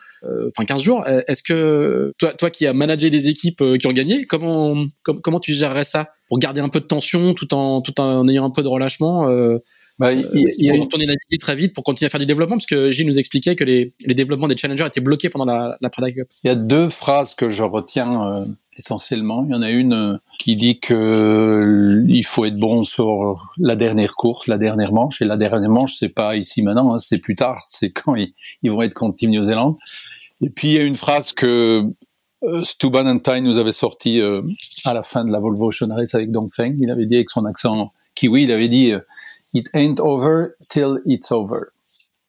[0.48, 1.06] enfin 15 jours.
[1.06, 4.84] Est-ce que toi, toi qui as managé des équipes qui ont gagné, comment,
[5.22, 6.10] comment tu gérerais ça?
[6.28, 9.26] Pour garder un peu de tension tout en, tout en ayant un peu de relâchement
[9.98, 10.28] bah, il,
[10.58, 13.06] il, faut retourner naviguer très vite pour continuer à faire du développement, parce que Gilles
[13.06, 16.28] nous expliquait que les, les développements des challengers étaient bloqués pendant la, la Prada Cup.
[16.44, 18.44] Il y a deux phrases que je retiens euh,
[18.78, 19.44] essentiellement.
[19.44, 23.54] Il y en a une euh, qui dit que euh, il faut être bon sur
[23.56, 26.98] la dernière course, la dernière manche, et la dernière manche, c'est pas ici maintenant, hein,
[26.98, 29.78] c'est plus tard, c'est quand ils, ils, vont être contre Team New Zealand.
[30.42, 31.84] Et puis il y a une phrase que
[32.42, 34.20] euh, Stu Banantine nous avait sorti
[34.84, 36.76] à la fin de la Volvo Ocean Race avec Dongfeng.
[36.78, 38.92] Il avait dit avec son accent kiwi, il avait dit
[39.56, 41.72] It ain't over till it's over.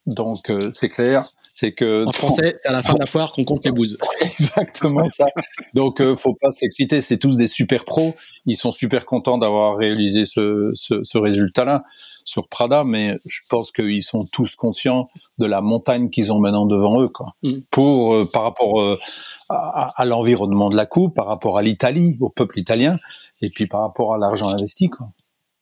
[0.05, 3.33] Donc euh, c'est clair, c'est que en français, c'est à la fin de la foire
[3.33, 3.97] qu'on compte les bouses.
[4.21, 5.25] Exactement ça.
[5.73, 9.75] Donc euh, faut pas s'exciter, c'est tous des super pros, ils sont super contents d'avoir
[9.75, 11.83] réalisé ce, ce, ce résultat-là
[12.23, 15.07] sur Prada, mais je pense qu'ils sont tous conscients
[15.39, 17.33] de la montagne qu'ils ont maintenant devant eux, quoi.
[17.43, 17.55] Mm.
[17.71, 18.99] Pour euh, par rapport euh,
[19.49, 22.97] à, à l'environnement de la coupe, par rapport à l'Italie, au peuple italien,
[23.41, 25.07] et puis par rapport à l'argent investi, quoi.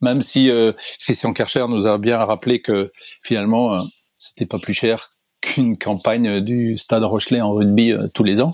[0.01, 2.91] Même si euh, Christian Kercher nous a bien rappelé que
[3.23, 3.79] finalement, euh,
[4.17, 8.51] c'était pas plus cher qu'une campagne du Stade Rochelet en rugby euh, tous les ans.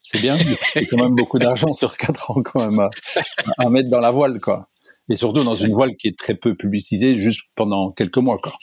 [0.00, 2.88] C'est bien, mais c'est quand même beaucoup d'argent sur quatre ans quand même
[3.58, 4.68] à, mettre dans la voile, quoi.
[5.08, 8.54] Et surtout dans une voile qui est très peu publicisée, juste pendant quelques mois, quoi.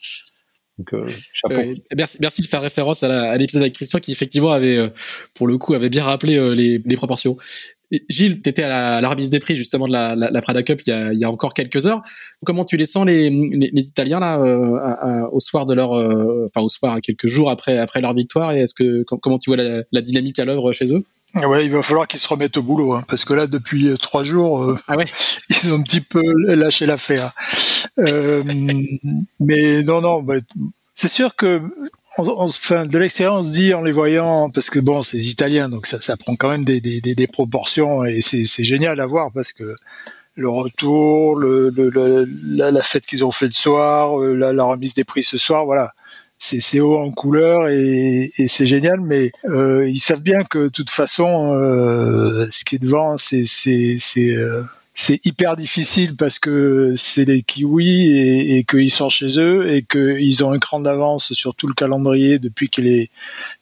[0.78, 1.62] Donc, chapeau.
[1.96, 4.92] Merci, de faire référence à l'épisode avec Christian qui effectivement avait,
[5.34, 7.36] pour le coup, bien rappelé les, proportions.
[8.10, 10.90] Gilles, tu étais à la, remise des prix justement de la, la, Prada Cup il
[10.90, 12.02] y, a, il y, a, encore quelques heures.
[12.46, 16.64] Comment tu les sens les, les, Italiens là euh, au soir de leur, euh, enfin
[16.64, 18.52] au soir, quelques jours après après leur victoire?
[18.52, 21.04] Et est-ce que comment tu vois la, dynamique à l'œuvre chez eux?
[21.36, 23.98] Ouais, il va falloir qu'ils se remettent au boulot, hein, parce que là, depuis euh,
[23.98, 25.06] trois jours, ah ouais.
[25.50, 27.32] ils ont un petit peu lâché l'affaire.
[28.00, 28.44] Euh,
[29.40, 30.36] mais non, non, bah,
[30.94, 31.62] c'est sûr que
[32.18, 35.70] on, enfin, de l'extérieur, on se dit en les voyant, parce que bon, c'est italien,
[35.70, 39.32] donc ça, ça prend quand même des, des, des, proportions et c'est génial à voir
[39.32, 39.76] parce que
[40.36, 44.64] le retour, le, le, la, la, fête qu'ils ont fait le soir, euh, la, la,
[44.64, 45.94] remise des prix ce soir, voilà,
[46.40, 50.70] c'est haut en couleur et, et c'est génial, mais euh, ils savent bien que de
[50.70, 53.46] toute façon, euh, ce qui est devant, c'est
[54.18, 54.64] euh,
[55.00, 60.44] c'est hyper difficile parce que c'est les kiwis et, qu'ils sont chez eux et qu'ils
[60.44, 63.12] ont un cran d'avance sur tout le calendrier depuis que les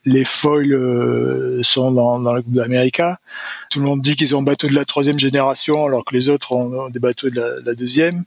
[0.05, 3.01] les foils euh, sont dans, dans la Coupe d'Amérique.
[3.69, 6.29] Tout le monde dit qu'ils ont un bateau de la troisième génération alors que les
[6.29, 8.23] autres ont des bateaux de la deuxième.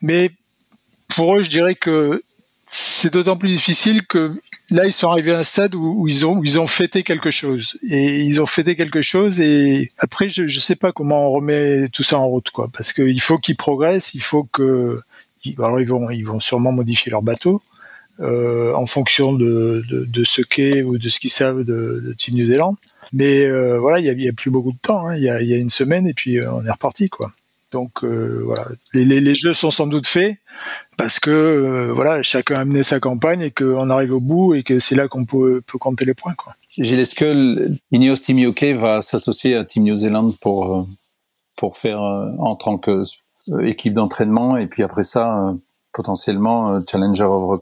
[0.00, 0.30] Mais
[1.08, 2.22] pour eux, je dirais que
[2.68, 6.42] c'est d'autant plus difficile que là, ils sont arrivés à un stade où, ils ont
[6.42, 10.60] ils ont fêté quelque chose et ils ont fêté quelque chose et après, je je
[10.60, 14.14] sais pas comment on remet tout ça en route quoi, parce qu'il faut qu'ils progressent,
[14.14, 15.00] il faut que
[15.58, 17.62] alors ils vont ils vont sûrement modifier leur bateau
[18.20, 22.12] euh, en fonction de, de, de ce qu'est ou de ce qu'ils savent de, de
[22.12, 22.76] Team New Zealand.
[23.12, 25.06] Mais euh, voilà, il y a, a, plus beaucoup de temps.
[25.06, 25.16] Hein.
[25.16, 27.32] Il y, a, y, a, une semaine et puis euh, on est reparti quoi.
[27.70, 30.38] Donc euh, voilà, les, jeux sont sans doute faits
[30.96, 34.62] parce que euh, voilà, chacun a mené sa campagne et qu'on arrive au bout et
[34.62, 36.34] que c'est là qu'on peut, compter les points.
[36.70, 40.82] Gilles, est-ce que Ineos Team UK va s'associer à Team New Zealand pour euh,
[41.56, 43.02] pour faire en tant que
[43.62, 45.54] équipe d'entraînement et puis après ça
[45.92, 47.60] potentiellement Challenger of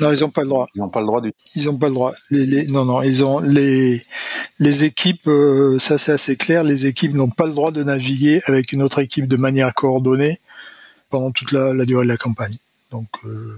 [0.00, 0.68] non, ils n'ont pas le droit.
[0.74, 1.32] Ils n'ont pas le droit du.
[1.54, 2.14] Ils n'ont pas le droit.
[2.30, 4.02] Les, les, non, non, ils ont les
[4.58, 5.26] les équipes.
[5.28, 6.64] Euh, ça, c'est assez clair.
[6.64, 10.40] Les équipes n'ont pas le droit de naviguer avec une autre équipe de manière coordonnée
[11.10, 12.54] pendant toute la, la durée de la campagne.
[12.90, 13.56] Donc, euh,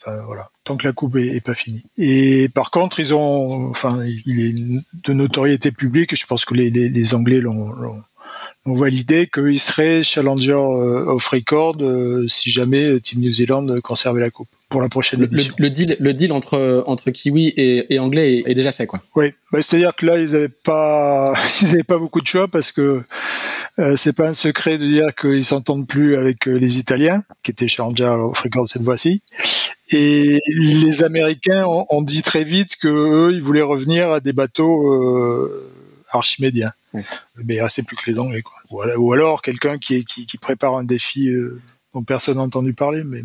[0.00, 1.82] enfin voilà, tant que la coupe est, pas finie.
[1.96, 6.16] Et par contre, ils ont, enfin, il est de notoriété publique.
[6.16, 8.02] Je pense que les, les, les Anglais l'ont
[8.66, 11.78] ont validé qu'ils seraient challenger euh, of record
[12.28, 15.54] si jamais Team New Zealand conservait la coupe pour la prochaine édition.
[15.58, 19.00] Le, deal, le deal entre entre Kiwi et, et Anglais est, déjà fait, quoi.
[19.14, 22.72] Oui, bah, c'est-à-dire que là, ils n'avaient pas, ils avaient pas beaucoup de choix parce
[22.72, 23.02] que
[23.78, 27.50] euh, c'est pas un secret de dire qu'ils s'entendent plus avec euh, les Italiens, qui
[27.50, 29.22] étaient challenger fréquents cette fois-ci,
[29.90, 34.92] et les Américains ont, dit très vite que eux, ils voulaient revenir à des bateaux
[34.92, 35.70] euh,
[36.10, 36.72] archimédiens.
[37.44, 38.56] Mais c'est plus que les Anglais, quoi.
[38.70, 41.60] Ou, alors quelqu'un qui, qui, qui, prépare un défi euh,
[41.94, 43.22] dont personne n'a entendu parler, mais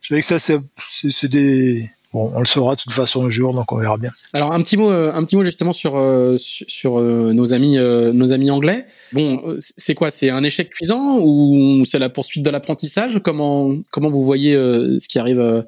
[0.00, 1.90] je sais que ça, c'est des.
[2.12, 4.12] Bon, on le saura de toute façon un jour, donc on verra bien.
[4.32, 7.76] Alors un petit mot, euh, un petit mot justement sur euh, sur, euh, nos amis
[7.76, 8.86] nos amis anglais.
[9.12, 10.10] Bon, c'est quoi?
[10.10, 13.20] C'est un échec cuisant ou c'est la poursuite de l'apprentissage?
[13.24, 15.64] Comment comment vous voyez ce qui arrive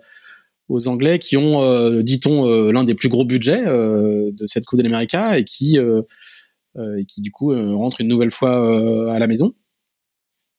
[0.69, 5.15] aux Anglais qui ont, dit-on, l'un des plus gros budgets de cette Coupe de l'Amérique
[5.15, 9.53] et qui et qui du coup rentrent une nouvelle fois à la maison?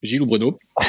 [0.03, 0.57] Gilles ou Bruno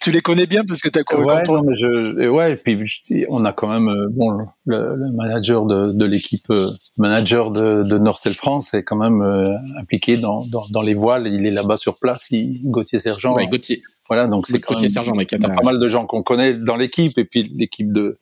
[0.00, 2.56] Tu les connais bien parce que tu as couru ouais, non, mais je, ouais, et
[2.56, 4.30] puis on a quand même euh, bon
[4.66, 9.22] le, le manager de, de l'équipe, euh, manager de, de Norcel France est quand même
[9.22, 11.26] euh, impliqué dans, dans, dans, les voiles.
[11.26, 12.26] Il est là-bas sur place.
[12.30, 13.34] Il, Gauthier Sergent.
[13.34, 13.82] Ouais, Gauthier.
[14.08, 16.54] Voilà, donc c'est Gauthier Sergent, mais il y a pas mal de gens qu'on connaît
[16.54, 18.18] dans l'équipe et puis l'équipe de.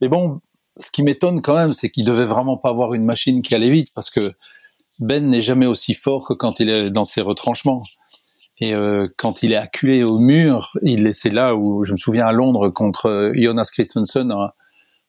[0.00, 0.40] Mais bon,
[0.76, 3.70] ce qui m'étonne quand même, c'est qu'il devait vraiment pas avoir une machine qui allait
[3.70, 4.32] vite parce que
[4.98, 7.82] ben n'est jamais aussi fort que quand il est dans ses retranchements.
[8.58, 12.26] Et euh, quand il est acculé au mur, il c'est là où je me souviens
[12.26, 14.48] à Londres contre euh, Jonas Christensen en,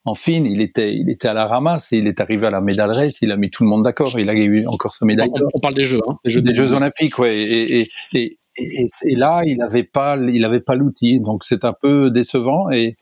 [0.03, 2.59] en fine, il était il était à la ramasse et il est arrivé à la
[2.59, 5.31] médaille race, il a mis tout le monde d'accord, il a eu encore sa médaille.
[5.53, 7.37] On, parle des Jeux, hein, des Jeux, des Jeux olympiques, ouais.
[7.37, 11.73] Et, et, et, et, là, il avait pas il avait pas l'outil, donc c'est un
[11.73, 12.97] peu décevant et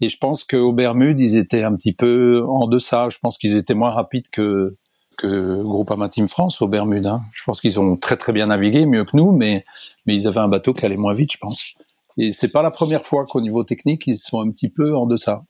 [0.00, 3.08] et je pense qu'au Bermudes, ils étaient un petit peu en deçà.
[3.10, 4.76] Je pense qu'ils étaient moins rapides que
[5.20, 7.06] que Groupama Team France au Bermudes.
[7.06, 7.22] Hein.
[7.32, 9.64] Je pense qu'ils ont très très bien navigué, mieux que nous, mais
[10.06, 11.74] mais ils avaient un bateau qui allait moins vite, je pense.
[12.16, 15.06] Et c'est pas la première fois qu'au niveau technique ils sont un petit peu en
[15.06, 15.42] deçà.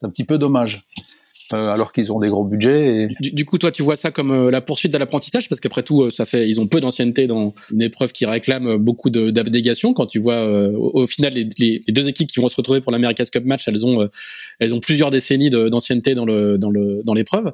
[0.00, 0.86] C'est un petit peu dommage.
[1.52, 3.08] Euh, alors qu'ils ont des gros budgets.
[3.20, 3.30] Et...
[3.30, 6.02] Du, coup, toi, tu vois ça comme euh, la poursuite de l'apprentissage, parce qu'après tout,
[6.02, 9.92] euh, ça fait, ils ont peu d'ancienneté dans une épreuve qui réclame beaucoup d'abnégation.
[9.92, 13.28] Quand tu vois, au, final, les, les, deux équipes qui vont se retrouver pour l'America's
[13.28, 14.08] Cup match, elles ont,
[14.60, 17.52] elles ont plusieurs décennies d'ancienneté dans le, dans le, dans l'épreuve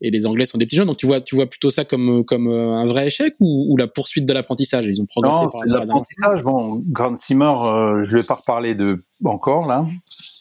[0.00, 0.86] et les Anglais sont des petits jeunes.
[0.86, 3.76] Donc tu vois, tu vois plutôt ça comme comme euh, un vrai échec ou, ou
[3.76, 4.86] la poursuite de l'apprentissage?
[4.86, 5.44] Ils ont progressé.
[5.66, 6.42] Non, l'apprentissage.
[6.42, 9.84] Bon, Grant Simmer, euh, je vais pas reparler de encore là,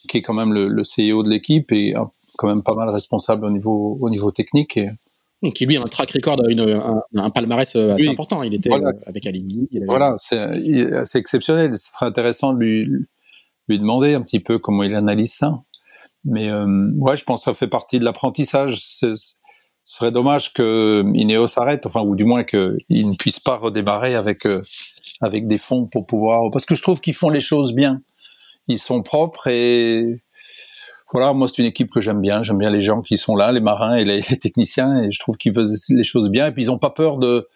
[0.10, 1.94] qui est quand même le, le CEO de l'équipe et
[2.38, 4.80] quand même pas mal responsable au niveau au niveau technique.
[5.44, 6.42] Et qui lui a un track record,
[7.16, 8.42] un, palmarès assez important.
[8.42, 8.72] Il était
[9.06, 9.70] avec Aligny.
[9.88, 11.78] Voilà, c'est exceptionnel.
[11.78, 12.88] Ce serait intéressant de lui,
[13.68, 15.62] lui demander un petit peu comment il analyse ça.
[16.26, 18.82] Mais ouais, je pense que ça fait partie de l'apprentissage.
[19.88, 24.16] Ce serait dommage que Ineos s'arrête, enfin, ou du moins qu'il ne puisse pas redémarrer
[24.16, 24.46] avec
[25.22, 26.52] avec des fonds pour pouvoir.
[26.52, 28.02] Parce que je trouve qu'ils font les choses bien.
[28.68, 30.22] Ils sont propres et
[31.14, 32.44] voilà, moi c'est une équipe que j'aime bien.
[32.44, 35.38] J'aime bien les gens qui sont là, les marins et les, techniciens, et je trouve
[35.38, 36.48] qu'ils font les choses bien.
[36.48, 37.48] Et puis ils n'ont pas peur de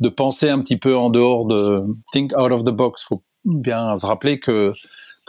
[0.00, 3.04] de penser un petit peu en dehors de think out of the box.
[3.04, 4.74] Faut bien se rappeler que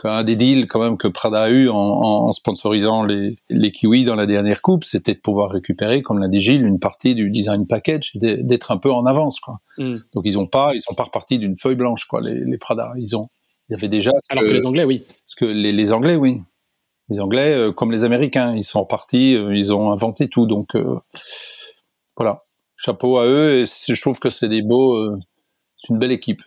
[0.02, 4.04] qu'un des deals quand même que Prada a eu en, en sponsorisant les, les Kiwis
[4.04, 7.30] dans la dernière coupe, c'était de pouvoir récupérer, comme l'a dit Gilles, une partie du
[7.30, 9.38] design package, d'être un peu en avance.
[9.38, 9.60] Quoi.
[9.78, 9.98] Mm.
[10.12, 12.20] Donc ils ont pas, ils sont pas repartis d'une feuille blanche, quoi.
[12.20, 13.28] Les, les Prada, ils ont,
[13.68, 14.10] il y avait déjà.
[14.28, 15.04] Alors que, les Anglais, oui.
[15.06, 16.40] Parce que les, les Anglais, oui.
[17.08, 20.46] Les Anglais, euh, comme les Américains, ils sont repartis, euh, ils ont inventé tout.
[20.46, 20.98] Donc euh,
[22.16, 22.44] voilà,
[22.76, 23.60] chapeau à eux.
[23.60, 25.16] Et je trouve que c'est des beaux,
[25.76, 26.42] c'est une belle équipe.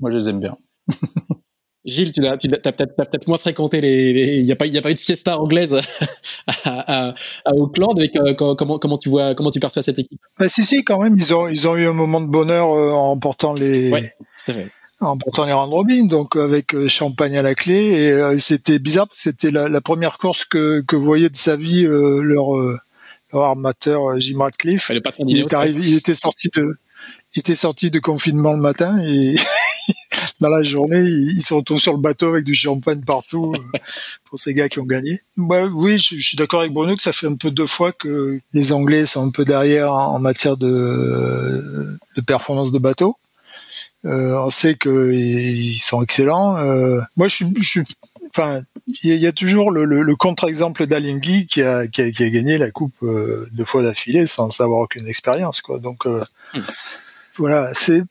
[0.00, 0.56] Moi, je les aime bien.
[1.84, 4.38] Gilles, tu as, peut-être peut moins fréquenté les.
[4.38, 5.74] Il n'y a pas, il a pas eu de fiesta anglaise
[6.64, 7.14] à, à,
[7.44, 7.94] à Auckland.
[7.96, 10.20] Mais comment, comment tu vois, comment tu perçois cette équipe?
[10.38, 13.08] Bah, Si, si, quand même, ils ont, ils ont eu un moment de bonheur en
[13.08, 13.90] remportant les.
[13.90, 14.14] Ouais,
[14.44, 17.74] tout à fait en portant les round robin, donc avec euh, champagne à la clé.
[17.74, 21.84] Et euh, c'était bizarre, c'était la, la, première course que, que voyait de sa vie
[21.84, 22.54] euh, leur,
[23.32, 24.90] leur, armateur Jim Radcliffe.
[24.90, 26.76] il, est arrivé, il était sorti de,
[27.34, 29.36] il était sorti de confinement le matin et
[30.40, 33.52] dans la journée, ils se retrouvent sur le bateau avec du champagne partout
[34.24, 35.20] pour ces gars qui ont gagné.
[35.36, 37.92] Bah, oui, je, je suis d'accord avec Bruno que ça fait un peu deux fois
[37.92, 43.16] que les Anglais sont un peu derrière en matière de, de performance de bateau.
[44.06, 46.56] Euh, on sait qu'ils sont excellents.
[46.56, 47.82] Euh, moi, je suis, je
[48.30, 48.62] enfin,
[49.02, 52.30] il y, a toujours le, le, le contre-exemple d'Alingui qui a, qui, a, qui a
[52.30, 55.78] gagné la coupe euh, deux fois d'affilée sans avoir aucune expérience, quoi.
[55.78, 56.24] Donc euh,
[56.54, 56.60] hmm.
[57.36, 58.04] voilà, c'est,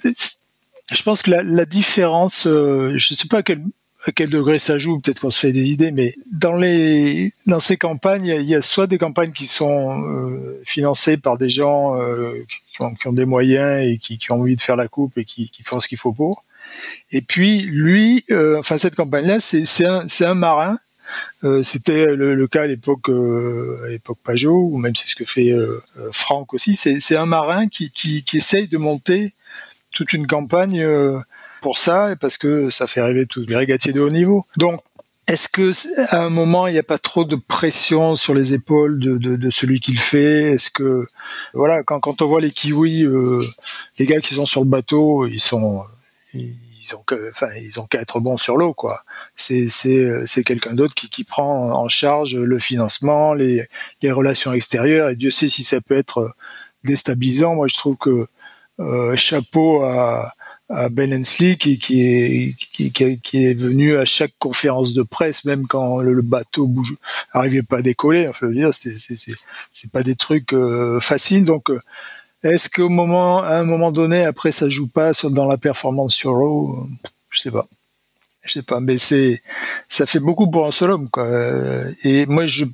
[0.92, 3.62] je pense que la, la différence, euh, je sais pas à quel,
[4.06, 7.60] à quel degré ça joue, peut-être qu'on se fait des idées, mais dans les dans
[7.60, 10.04] ces campagnes, il y, a soit des campagnes qui sont
[10.66, 12.00] financées par des gens
[12.98, 15.50] qui ont, des moyens et qui, qui, ont envie de faire la coupe et qui,
[15.50, 16.44] qui font ce qu'il faut pour.
[17.12, 20.78] Et puis lui, euh, enfin cette campagne-là, c'est un, un marin.
[21.44, 25.16] Euh, C'était le, le, cas à l'époque euh, à l'époque Pajot, ou même c'est ce
[25.16, 26.76] que fait euh, euh, Franck aussi.
[26.76, 29.34] C'est un marin qui, qui, qui, essaye de monter
[29.92, 30.86] toute une campagne
[31.62, 34.46] pour ça, parce que ça fait rêver tous les régatiers de haut niveau.
[34.58, 34.82] Donc
[35.30, 35.72] est-ce que
[36.16, 39.36] à un moment il n'y a pas trop de pression sur les épaules de, de,
[39.36, 40.54] de celui qui le fait?
[40.54, 41.06] Est-ce que
[41.54, 43.44] voilà quand, quand on voit les kiwis, euh,
[44.00, 45.84] les gars qui sont sur le bateau, ils sont
[46.34, 49.04] ils ont que, enfin ils ont qu'à être bons sur l'eau quoi.
[49.36, 53.68] C'est c'est quelqu'un d'autre qui qui prend en charge le financement, les
[54.02, 56.34] les relations extérieures et Dieu sait si ça peut être
[56.84, 57.54] déstabilisant.
[57.54, 58.28] Moi je trouve que euh,
[59.16, 60.32] chapeau à
[60.70, 65.44] à Ben Hensley qui, qui, est, qui, qui, est venu à chaque conférence de presse,
[65.44, 66.96] même quand le, bateau bouge,
[67.32, 68.28] arrivait pas à décoller.
[68.28, 71.44] Enfin, je veux dire, c'est, pas des trucs euh, faciles.
[71.44, 71.80] Donc, euh,
[72.44, 76.36] est-ce qu'au moment, à un moment donné, après, ça joue pas dans la performance sur
[76.36, 76.88] l'eau
[77.32, 77.68] Je sais pas.
[78.44, 79.42] Je sais pas, mais c'est,
[79.90, 81.28] ça fait beaucoup pour un seul homme, quoi.
[82.04, 82.66] Et moi, je,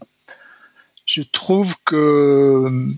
[1.05, 2.93] je trouve que,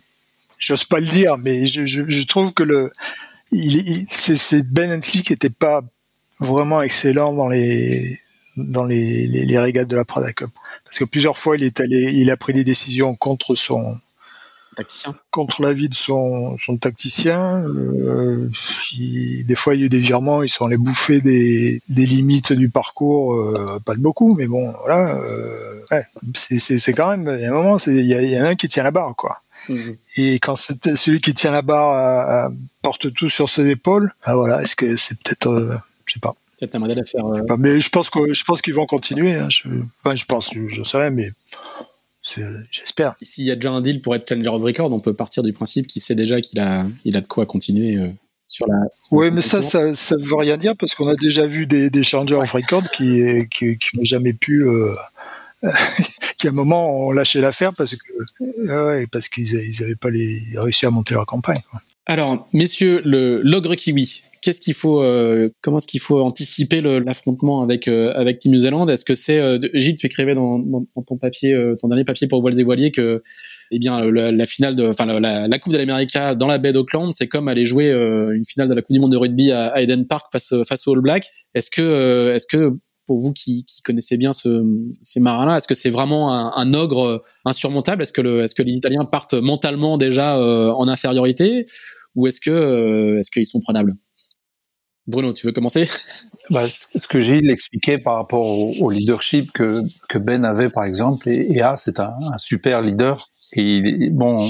[0.57, 2.91] j'ose pas le dire, mais je, je, je trouve que le,
[3.51, 5.81] il, c'est Ben Hensley qui était pas
[6.39, 8.19] vraiment excellent dans les
[8.55, 10.49] dans les, les, les, régates de la Prada Cup.
[10.83, 13.99] Parce que plusieurs fois il est allé il a pris des décisions contre son
[14.75, 15.15] tacticien.
[15.31, 17.63] contre l'avis de son son tacticien.
[17.63, 18.49] Euh,
[19.45, 22.51] des fois il y a eu des virements ils sont allés bouffer des, des limites
[22.51, 27.31] du parcours euh, pas de beaucoup mais bon voilà euh, ouais, c'est c'est quand même
[27.39, 29.41] il y a un moment il y, y, a un qui tient la barre quoi
[30.15, 32.51] Et quand celui qui tient la barre
[32.81, 36.35] porte tout sur ses épaules, ah voilà, est-ce que c'est peut-être, euh, je sais pas.
[36.57, 37.25] Peut-être un modèle à faire.
[37.25, 39.35] Euh, mais je pense que je pense qu'ils vont continuer.
[39.35, 39.49] Hein.
[39.49, 39.67] Je,
[39.99, 41.31] enfin, je pense, je sais rien, mais
[42.71, 43.15] j'espère.
[43.21, 45.53] S'il y a déjà un deal pour être challenger of record, on peut partir du
[45.53, 47.95] principe qu'il sait déjà qu'il a, il a de quoi continuer.
[47.95, 48.09] Euh,
[48.49, 48.75] sur la,
[49.11, 52.03] oui, mais ça, ça, ça veut rien dire parce qu'on a déjà vu des, des
[52.03, 54.63] challengers of record qui, qui, qui n'ont jamais pu
[56.37, 60.43] qui à un moment ont lâché l'affaire parce que ouais, parce qu'ils n'avaient pas les,
[60.55, 61.61] réussi à monter leur campagne.
[62.05, 67.61] Alors, messieurs, le l'ogre kiwi, qu'est-ce qu'il faut, euh, comment est-ce qu'il faut anticiper l'affrontement
[67.61, 68.87] avec euh, avec Team New Zealand?
[68.87, 72.27] Est-ce que c'est euh, Gilles, tu écrivais dans, dans, ton papier, euh, ton dernier papier
[72.27, 73.23] pour Voiles et Voiliers que
[73.71, 77.11] eh bien la, finale de, enfin la, la, Coupe de l'Amérique dans la baie d'Auckland,
[77.11, 79.81] c'est comme aller jouer une finale de la Coupe du Monde de rugby à, à
[79.81, 81.29] Eden Park face face aux All Blacks.
[81.53, 82.77] Est-ce que est-ce que
[83.07, 84.63] pour vous qui, qui connaissez bien ce,
[85.01, 88.03] ces marins-là, est-ce que c'est vraiment un, ogre insurmontable?
[88.03, 91.65] Est-ce que, les Italiens partent mentalement déjà en infériorité?
[92.15, 93.95] Ou est-ce que est-ce qu'ils sont prenables?
[95.07, 95.87] Bruno, tu veux commencer?
[96.49, 99.81] Bah, Ce que Gilles expliquait par rapport au, leadership que,
[100.17, 103.29] Ben avait, par exemple, et, et A, c'est un, super leader.
[104.11, 104.49] Bon,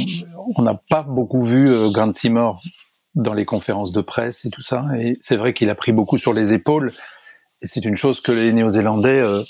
[0.56, 2.50] on n'a pas beaucoup vu euh, Grant Simmer
[3.16, 4.86] dans les conférences de presse et tout ça.
[5.22, 6.92] C'est vrai qu'il a pris beaucoup sur les épaules.
[7.62, 9.42] Et c'est une chose que les Néo-Zélandais euh,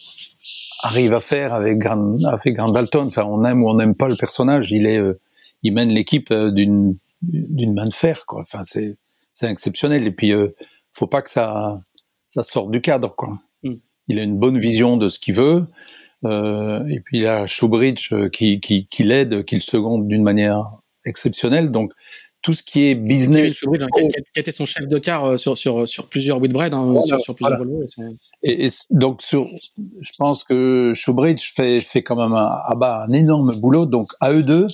[0.83, 3.07] arrivent à faire avec Grant, avec Dalton.
[3.07, 4.71] Enfin, on aime ou on n'aime pas le personnage.
[4.71, 5.19] Il est, euh,
[5.63, 8.25] il mène l'équipe euh, d'une d'une main de fer.
[8.27, 8.41] Quoi.
[8.41, 8.97] Enfin, c'est
[9.33, 10.05] c'est exceptionnel.
[10.05, 10.31] Et puis
[10.91, 11.81] faut pas que ça,
[12.27, 13.39] ça sorte du cadre, quoi.
[13.63, 13.73] Mm.
[14.07, 15.65] Il a une bonne vision de ce qu'il veut.
[16.25, 20.07] Euh, et puis il y a Showbridge euh, qui, qui, qui l'aide, qui le seconde
[20.07, 20.65] d'une manière
[21.05, 21.71] exceptionnelle.
[21.71, 21.93] Donc
[22.47, 23.55] tout ce qui est business.
[23.55, 23.99] Showbridge, hein, qui,
[24.37, 27.19] a, été son chef de car euh, sur, sur, sur plusieurs Whitbread, hein, voilà, sur,
[27.19, 27.85] sur, plusieurs voilà.
[28.41, 29.45] Et, et, donc sur,
[29.99, 33.85] je pense que Showbridge fait, fait quand même un, ah bah, un énorme boulot.
[33.85, 34.67] Donc à eux deux,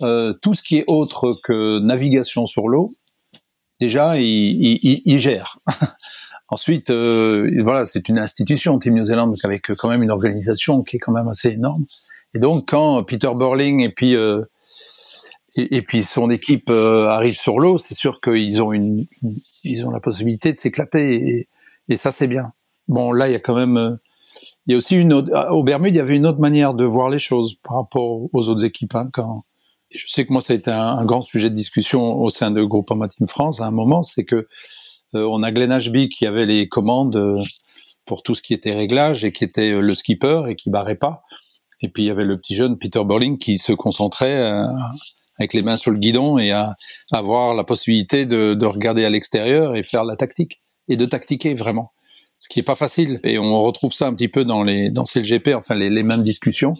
[0.00, 2.90] euh, tout ce qui est autre que navigation sur l'eau,
[3.78, 5.60] déjà, il, il, il gère.
[6.48, 10.96] Ensuite, euh, voilà, c'est une institution, Team New Zealand, avec quand même une organisation qui
[10.96, 11.84] est quand même assez énorme.
[12.34, 14.42] Et donc, quand Peter Burling et puis euh,
[15.54, 19.06] et, puis son équipe euh, arrive sur l'eau, c'est sûr qu'ils ont une,
[19.64, 21.48] ils ont la possibilité de s'éclater et,
[21.88, 22.52] et, ça c'est bien.
[22.88, 23.96] Bon, là, il y a quand même, euh,
[24.66, 26.84] il y a aussi une autre, au Bermude, il y avait une autre manière de
[26.84, 28.94] voir les choses par rapport aux autres équipes.
[28.94, 29.44] Hein, quand
[29.90, 32.50] je sais que moi, ça a été un, un, grand sujet de discussion au sein
[32.50, 34.48] de Groupama Team France à un moment, c'est que
[35.14, 37.38] euh, on a Glenn Ashby qui avait les commandes euh,
[38.06, 40.96] pour tout ce qui était réglage et qui était euh, le skipper et qui barrait
[40.96, 41.22] pas.
[41.80, 44.64] Et puis il y avait le petit jeune Peter Burling qui se concentrait
[45.42, 46.76] avec les mains sur le guidon et à
[47.12, 51.54] avoir la possibilité de, de regarder à l'extérieur et faire la tactique et de tactiquer
[51.54, 51.92] vraiment
[52.38, 55.04] ce qui est pas facile et on retrouve ça un petit peu dans les dans
[55.04, 56.74] CLGP enfin les, mêmes discussions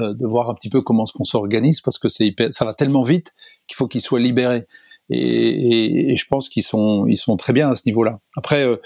[0.00, 2.74] euh, de voir un petit peu comment ce qu'on s'organise parce que c'est ça va
[2.74, 3.32] tellement vite
[3.66, 4.66] qu'il faut qu'ils soient libérés
[5.08, 8.18] et je pense qu'ils sont ils sont très bien à ce niveau-là.
[8.36, 8.76] Après euh,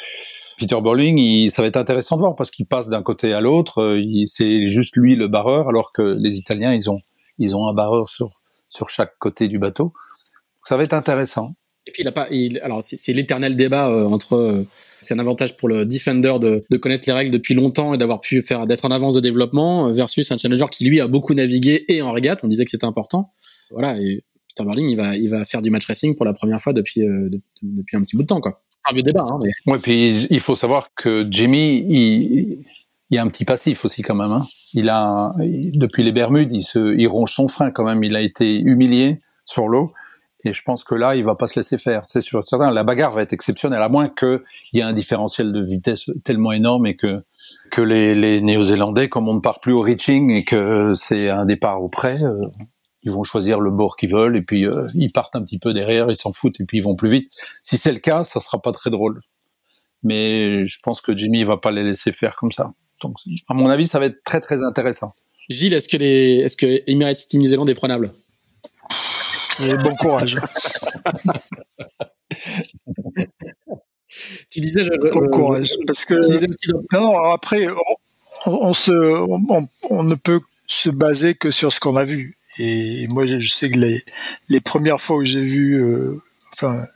[0.60, 3.40] Peter Burling, il, ça va être intéressant de voir parce qu'il passe d'un côté à
[3.40, 3.80] l'autre.
[3.80, 7.00] Euh, c'est juste lui le barreur, alors que les Italiens, ils ont,
[7.38, 8.39] ils ont un barreur sur,
[8.70, 9.84] sur chaque côté du bateau.
[9.84, 11.54] Donc ça va être intéressant.
[11.86, 14.34] Et puis il a pas, il, alors c'est l'éternel débat euh, entre.
[14.34, 14.66] Euh,
[15.02, 18.20] c'est un avantage pour le defender de, de, connaître les règles depuis longtemps et d'avoir
[18.20, 21.86] pu faire d'être en avance de développement versus un challenger qui lui a beaucoup navigué
[21.88, 22.40] et en régate.
[22.42, 23.32] On disait que c'était important.
[23.70, 23.96] Voilà.
[23.96, 26.72] Et Peter Burling, il va, il va faire du match racing pour la première fois
[26.72, 27.30] depuis, euh,
[27.62, 28.62] depuis un petit bout de temps, quoi.
[28.78, 29.38] C'est un vieux débat, hein.
[29.42, 29.72] Mais...
[29.72, 32.64] Ouais, puis il faut savoir que Jimmy, il,
[33.10, 34.30] il y a un petit passif aussi quand même.
[34.30, 34.46] Hein.
[34.72, 38.04] Il a, depuis les Bermudes, il se, il ronge son frein quand même.
[38.04, 39.92] Il a été humilié sur l'eau.
[40.44, 42.42] Et je pense que là, il va pas se laisser faire, c'est sûr.
[42.42, 44.40] Certain, la bagarre va être exceptionnelle, à moins qu'il
[44.72, 47.22] y ait un différentiel de vitesse tellement énorme et que
[47.70, 51.44] que les, les Néo-Zélandais, comme on ne part plus au reaching et que c'est un
[51.44, 52.46] départ au près, euh,
[53.02, 55.74] ils vont choisir le bord qu'ils veulent et puis euh, ils partent un petit peu
[55.74, 57.30] derrière, ils s'en foutent et puis ils vont plus vite.
[57.62, 59.20] Si c'est le cas, ça sera pas très drôle.
[60.02, 62.72] Mais je pense que Jimmy va pas les laisser faire comme ça.
[63.00, 63.16] Donc,
[63.48, 65.14] à mon avis, ça va être très très intéressant.
[65.48, 68.12] Gilles, est-ce que les, est-ce que Emirates Team New Zealand est prenable?
[69.62, 70.36] Et Bon courage.
[74.50, 74.84] tu disais.
[74.84, 76.14] Je, bon courage, parce que
[76.94, 77.66] non, après,
[78.46, 82.38] on, on se, on, on ne peut se baser que sur ce qu'on a vu.
[82.58, 84.04] Et moi, je sais que les,
[84.48, 86.20] les premières fois où j'ai vu, euh,
[86.52, 86.86] enfin,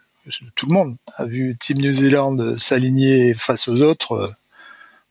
[0.57, 4.29] tout le monde a vu Team New Zealand s'aligner face aux autres, euh,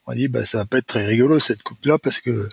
[0.05, 2.49] on dit, bah, ça va pas être très rigolo cette coupe-là parce que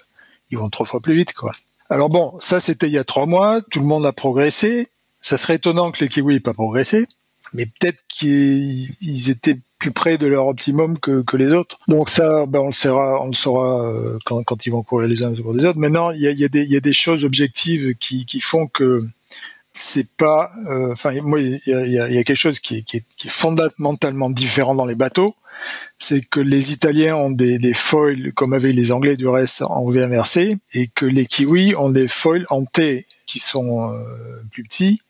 [0.51, 1.53] ils vont trois fois plus vite, quoi.
[1.89, 4.89] Alors bon, ça c'était il y a trois mois, tout le monde a progressé.
[5.21, 7.07] Ça serait étonnant que les Kiwis n'aient pas progressé,
[7.53, 11.79] mais peut-être qu'ils étaient plus près de leur optimum que, que les autres.
[11.89, 15.09] Donc ça, ben on le saura, on le saura euh, quand, quand ils vont courir
[15.09, 15.79] les uns sur les autres.
[15.79, 18.67] Maintenant, il y a, y, a des, y a des choses objectives qui, qui font
[18.67, 19.03] que
[19.73, 20.51] c'est pas.
[20.69, 23.29] Euh, enfin, moi, il y a, y a, quelque chose qui est, qui, est, qui
[23.29, 25.35] est, fondamentalement différent dans les bateaux.
[25.99, 29.89] C'est que les Italiens ont des, des foils comme avaient les Anglais du reste en
[29.89, 35.03] VMRC et que les Kiwis ont des foils en T qui sont euh, plus petits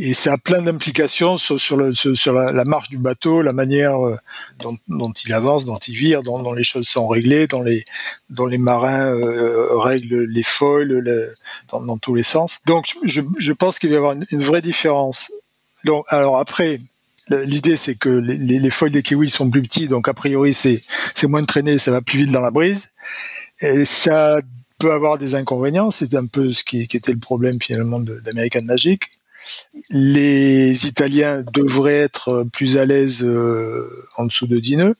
[0.00, 4.16] et ça a plein d'implications sur, le, sur la, marche du bateau, la manière euh,
[4.60, 7.84] dont, il avance, dont il vire, dont, les choses sont réglées, dont les,
[8.30, 11.34] dont les marins euh, règlent les foils,
[11.72, 12.58] dans, tous les sens.
[12.64, 15.32] Donc je, pense qu'il va y avoir une, vraie différence.
[15.84, 16.80] Donc, alors après,
[17.28, 20.82] l'idée c'est que les, foils des kiwis sont plus petits, donc a priori c'est
[21.24, 22.92] moins de traîner, ça va plus vite dans la brise.
[23.60, 24.40] Et ça
[24.78, 29.17] peut avoir des inconvénients, c'est un peu ce qui était le problème finalement d'American Magic
[29.90, 34.96] les Italiens devraient être plus à l'aise euh, en dessous de 10 nœuds.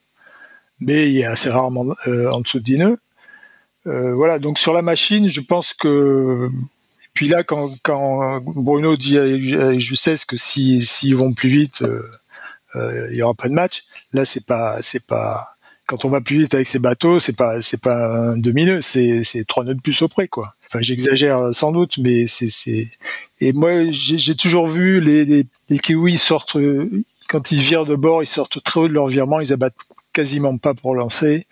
[0.80, 2.98] mais il est assez rarement en dessous de 10 nœuds.
[3.84, 6.50] voilà, donc sur la machine, je pense que
[7.14, 11.82] puis là, quand, Bruno dit avec justesse que s'ils si, vont plus vite,
[12.74, 13.82] il y aura pas de match.
[14.12, 15.56] Là, c'est pas, c'est pas.
[15.86, 18.82] Quand on va plus vite avec ces bateaux, c'est pas, c'est pas un demi nœud,
[18.82, 20.54] c'est, trois nœuds de plus au près, quoi.
[20.68, 22.88] Enfin, j'exagère sans doute, mais c'est, c'est.
[23.40, 26.56] Et moi, j'ai toujours vu les, les, les kiwis sortent
[27.28, 29.76] quand ils virent de bord, ils sortent très haut de leur virement, ils abattent
[30.12, 31.46] quasiment pas pour lancer.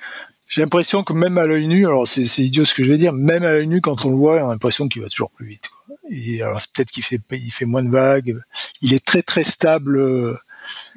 [0.48, 3.12] J'ai l'impression que même à l'œil nu, alors c'est idiot ce que je vais dire,
[3.12, 5.46] même à l'œil nu, quand on le voit, on a l'impression qu'il va toujours plus
[5.46, 5.68] vite.
[5.68, 5.96] Quoi.
[6.10, 8.36] Et alors peut-être qu'il fait, il fait moins de vagues.
[8.80, 10.36] Il est très très stable euh,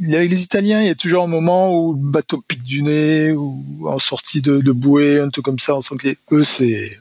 [0.02, 3.32] avec les Italiens, il y a toujours un moment où le bateau pique du nez
[3.32, 5.76] ou en sortie de, de bouée, un truc comme ça.
[5.76, 7.00] On sent que eux, c'est,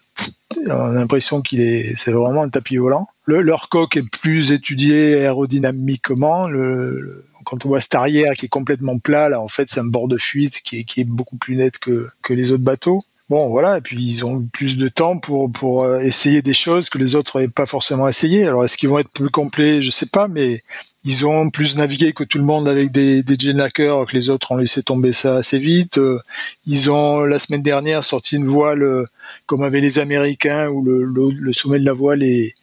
[0.66, 3.08] on a l'impression qu'il est, c'est vraiment un tapis volant.
[3.24, 6.48] Le, leur coque est plus étudié aérodynamiquement.
[6.48, 9.84] Le, quand on voit cette arrière qui est complètement plat, là, en fait, c'est un
[9.84, 13.02] bord de fuite qui est, qui est beaucoup plus net que, que les autres bateaux.
[13.28, 16.88] Bon, voilà, et puis ils ont plus de temps pour pour euh, essayer des choses
[16.88, 18.44] que les autres n'avaient pas forcément essayé.
[18.46, 19.82] Alors est-ce qu'ils vont être plus complets?
[19.82, 20.62] Je sais pas, mais
[21.04, 24.56] ils ont plus navigué que tout le monde avec des, des que les autres ont
[24.56, 25.98] laissé tomber ça assez vite.
[25.98, 26.18] Euh,
[26.66, 29.04] ils ont la semaine dernière sorti une voile euh,
[29.46, 32.54] comme avaient les Américains où le, le, sommet de la voile est,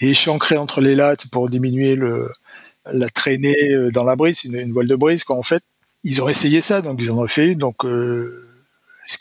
[0.00, 2.30] échancré entre les lattes pour diminuer le,
[2.90, 5.62] la traînée euh, dans la brise, une, une voile de brise quoi en fait.
[6.04, 7.84] Ils ont essayé ça, donc ils en ont fait Donc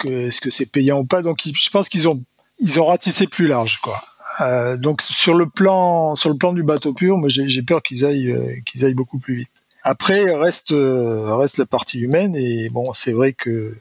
[0.07, 2.23] est-ce que c'est payant ou pas Donc je pense qu'ils ont
[2.59, 4.01] ils ont ratissé plus large quoi.
[4.41, 8.05] Euh, donc sur le plan sur le plan du bateau pur, moi j'ai peur qu'ils
[8.05, 9.51] aillent euh, qu'ils aillent beaucoup plus vite.
[9.83, 13.75] Après reste euh, reste la partie humaine et bon c'est vrai que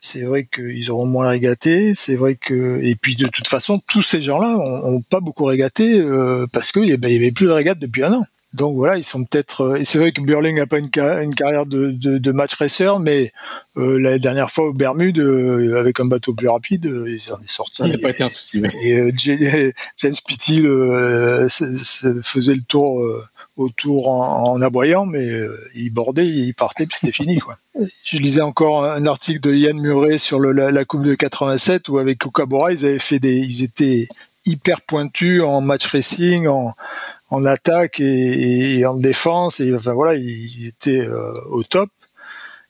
[0.00, 4.02] c'est vrai qu'ils auront moins régaté, c'est vrai que et puis de toute façon tous
[4.02, 6.00] ces gens-là ont, pas beaucoup régaté
[6.52, 8.24] parce qu'il y, ben, y avait plus de régate depuis un an.
[8.54, 9.62] Donc voilà, ils sont peut-être.
[9.62, 12.54] Euh, et c'est vrai que Burling n'a pas une, une, carrière de, de, de, match
[12.54, 13.32] racer, mais
[13.76, 17.40] euh, la dernière fois au Bermude, euh, avec un bateau plus rapide, euh, ils en
[17.42, 17.76] est sorti.
[17.76, 18.62] Ça n'a pas été un souci.
[18.82, 19.10] Et euh,
[19.98, 20.62] James Pitty
[22.22, 23.02] faisait le tour
[23.56, 25.28] autour en, en, aboyant, mais
[25.74, 27.58] il bordait, il partait, puis c'était fini quoi.
[28.04, 31.88] Je lisais encore un article de Ian Murray sur le, la, la, coupe de 87
[31.88, 34.08] où avec Okabora ils avaient fait des, ils étaient
[34.46, 36.74] hyper pointus en match racing, en
[37.36, 39.60] en attaque et, en défense.
[39.60, 41.90] Et enfin voilà, ils, étaient euh, au top.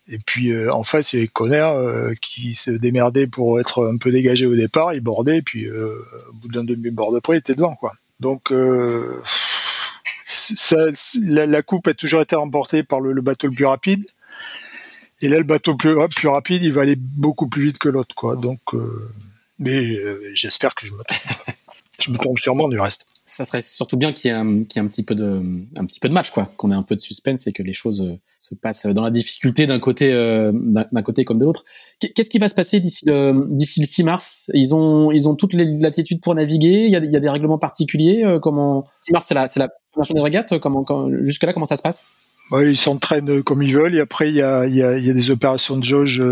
[0.09, 3.87] Et puis euh, en face, il y avait Conner euh, qui se démerdait pour être
[3.87, 7.39] un peu dégagé au départ, il bordait, puis au bout d'un demi-bord de près, il
[7.39, 7.77] était devant.
[7.77, 7.95] quoi.
[8.21, 8.53] Donc
[10.25, 10.77] ça,
[11.23, 14.05] la, coupe a toujours été remportée par le, bateau le plus rapide.
[15.23, 18.15] Et là, le bateau plus, plus rapide, il va aller beaucoup plus vite que l'autre.
[18.15, 18.37] quoi.
[18.37, 18.61] Donc,
[19.59, 19.99] mais
[20.35, 21.57] j'espère que je me trompe.
[22.01, 25.03] je me trompe sûrement du reste ça serait surtout bien qu'il y ait un, petit
[25.03, 26.49] peu de de match quoi.
[26.57, 29.11] Qu'on ait un peu de suspense et que les choses euh, se passent dans la
[29.11, 30.53] difficulté d'un côté euh,
[31.27, 31.65] comme de l'autre.
[31.99, 34.51] Qu'est-ce qui va se passer d'ici le d'ici le 6 mars?
[34.55, 36.87] Ils ont ils ont toutes les latitudes pour naviguer?
[36.87, 40.15] Il y a, des règlements particuliers euh, comment 6 mars c'est la c'est la première
[40.15, 40.85] des régates comment,
[41.23, 42.07] jusque là comment ça se passe?
[42.53, 46.23] Bah, ils s'entraînent comme ils veulent après il y a des opérations de jauge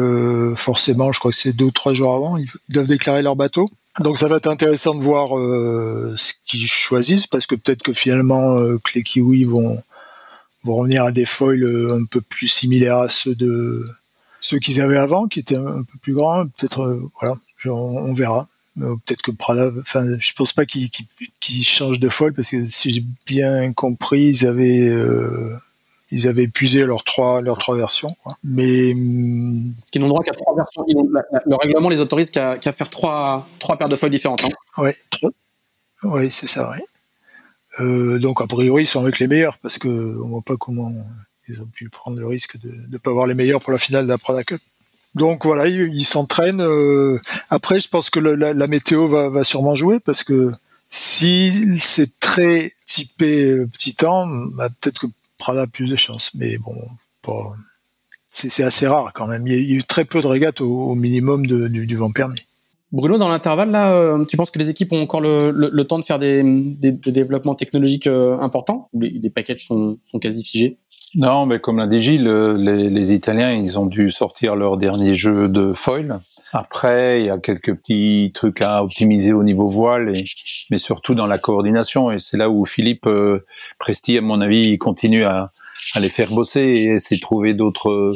[0.55, 2.37] forcément je crois que c'est deux ou trois jours avant.
[2.37, 3.69] Ils doivent déclarer leur bateau
[4.01, 7.93] donc ça va être intéressant de voir euh, ce qu'ils choisissent parce que peut-être que
[7.93, 9.83] finalement euh, que les kiwis vont
[10.65, 13.87] vont revenir à des foils euh, un peu plus similaires à ceux de
[14.41, 16.47] ceux qu'ils avaient avant, qui étaient un peu plus grands.
[16.47, 18.47] Peut-être voilà, on, verra.
[18.77, 22.93] Peut-être que Prada, enfin, je pense pas qu'ils qu changent de foil parce que si
[22.93, 24.93] j'ai bien compris, ils avaient
[26.11, 28.15] ils avaient épuisé leurs trois leurs trois versions.
[28.23, 28.37] Quoi.
[28.45, 28.93] Mais
[29.85, 30.85] ce qu'ils n'ont droit qu'à trois versions.
[30.87, 34.45] le règlement les autorise qu'à faire trois trois paires de feuilles différentes.
[34.45, 34.83] Hein.
[34.83, 34.97] Ouais,
[36.03, 36.71] ouais, c'est ça.
[36.71, 36.85] Ouais.
[37.81, 40.93] Euh, donc a priori ils sont avec les meilleurs parce que on voit pas comment
[41.49, 44.05] ils ont pu prendre le risque de ne pas avoir les meilleurs pour la finale
[44.05, 44.61] de la Prada Cup.
[45.15, 46.61] Donc voilà, ils s'entraînent.
[46.61, 50.53] Euh, après, je pense que la, la, météo va, va sûrement jouer parce que
[50.91, 55.07] si c'est très typé euh, petit temps, bah, peut-être que
[55.45, 56.31] Prada plus de chance.
[56.33, 56.75] Mais bon,
[58.29, 59.47] c'est assez rare quand même.
[59.47, 62.47] Il y, a eu très peu de régates au, minimum du, vent permis.
[62.93, 66.05] Bruno, dans l'intervalle, là, euh, tu penses que les équipes ont encore le, temps de
[66.05, 68.89] faire des, développements technologiques euh, importants?
[68.95, 70.79] Les, les packages sont, quasi figés?
[71.17, 75.15] Non, mais comme l'a dit Gilles, euh, les, Italiens, ils ont dû sortir leur dernier
[75.15, 76.19] jeu de foil.
[76.53, 80.13] Après, il y a quelques petits trucs à optimiser au niveau voile,
[80.71, 82.11] mais surtout dans la coordination.
[82.11, 83.09] Et c'est là où Philippe
[83.79, 85.53] Presti, à mon avis, continue à,
[85.95, 88.15] à les faire bosser et essayer de trouver d'autres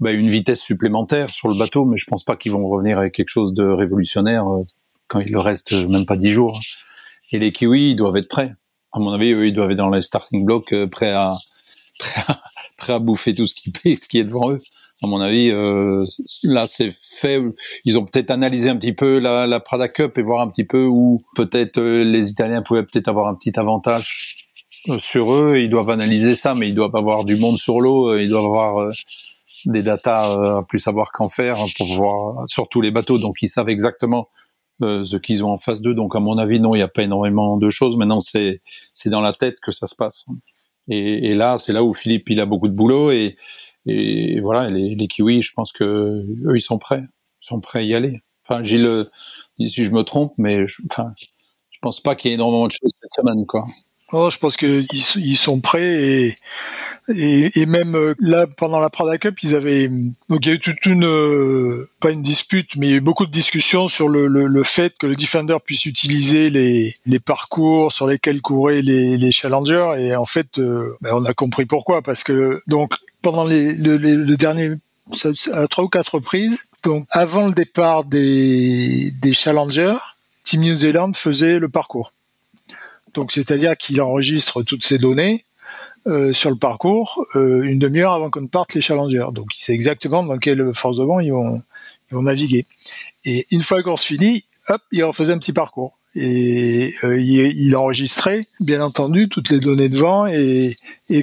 [0.00, 3.12] bah, une vitesse supplémentaire sur le bateau, mais je pense pas qu'ils vont revenir avec
[3.12, 4.64] quelque chose de révolutionnaire euh,
[5.08, 6.58] quand il leur reste même pas dix jours.
[7.32, 8.54] Et les Kiwis, ils doivent être prêts.
[8.92, 11.34] À mon avis, eux, ils doivent être dans les starting blocks, euh, prêts à,
[12.78, 14.58] prêts à, bouffer tout ce qui, ce qui est devant eux.
[15.02, 16.04] À mon avis, euh,
[16.42, 17.40] là c'est fait.
[17.86, 20.64] Ils ont peut-être analysé un petit peu la, la Prada Cup et voir un petit
[20.64, 24.36] peu où peut-être euh, les Italiens pouvaient peut-être avoir un petit avantage
[24.90, 25.56] euh, sur eux.
[25.58, 28.14] Ils doivent analyser ça, mais ils doivent avoir du monde sur l'eau.
[28.18, 28.92] Ils doivent avoir
[29.64, 33.16] des datas à plus savoir qu'en faire pour voir sur tous les bateaux.
[33.16, 34.28] Donc ils savent exactement
[34.82, 35.94] ce qu'ils ont en face d'eux.
[35.94, 37.96] Donc à mon avis, non, il n'y a pas énormément de choses.
[37.96, 38.60] Maintenant, c'est
[38.92, 40.26] c'est dans la tête que ça se passe.
[40.92, 43.36] Et, là, c'est là où Philippe il a beaucoup de boulot et
[44.40, 47.94] voilà, les, Kiwis, je pense que eux, ils sont prêts, ils sont prêts à y
[47.94, 48.20] aller.
[48.44, 49.06] Enfin, Gilles,
[49.58, 52.72] si je me trompe, mais je, enfin, je pense pas qu'il y ait énormément de
[52.72, 53.64] choses cette semaine, quoi.
[54.12, 56.36] Oh, je pense qu'ils ils sont prêts
[57.14, 60.58] et, même euh, là pendant la Prada Cup, ils avaient donc il y a eu
[60.60, 64.08] toute une euh, pas une dispute, mais il y a eu beaucoup de discussions sur
[64.08, 69.92] le, fait que le Defender puisse utiliser les, parcours sur lesquels couraient les, les challengers
[69.98, 73.96] et en fait euh, ben on a compris pourquoi parce que donc pendant les, le,
[73.96, 74.76] le dernier
[75.52, 79.98] à trois ou quatre reprises, donc avant le départ des, des challengers,
[80.44, 82.12] Team New Zealand faisait le parcours.
[83.14, 85.44] Donc c'est-à-dire qu'il enregistre toutes ces données
[86.06, 89.28] euh, sur le parcours euh, une demi-heure avant qu'on parte les challengers.
[89.32, 91.62] Donc il sait exactement dans quelle force de vent ils vont,
[92.12, 92.66] naviguer.
[93.24, 95.98] Et une fois la course finie, hop, il refaisait un petit parcours.
[96.14, 100.26] Et euh, il, enregistrait, bien entendu, toutes les données de vent.
[100.26, 100.76] Et,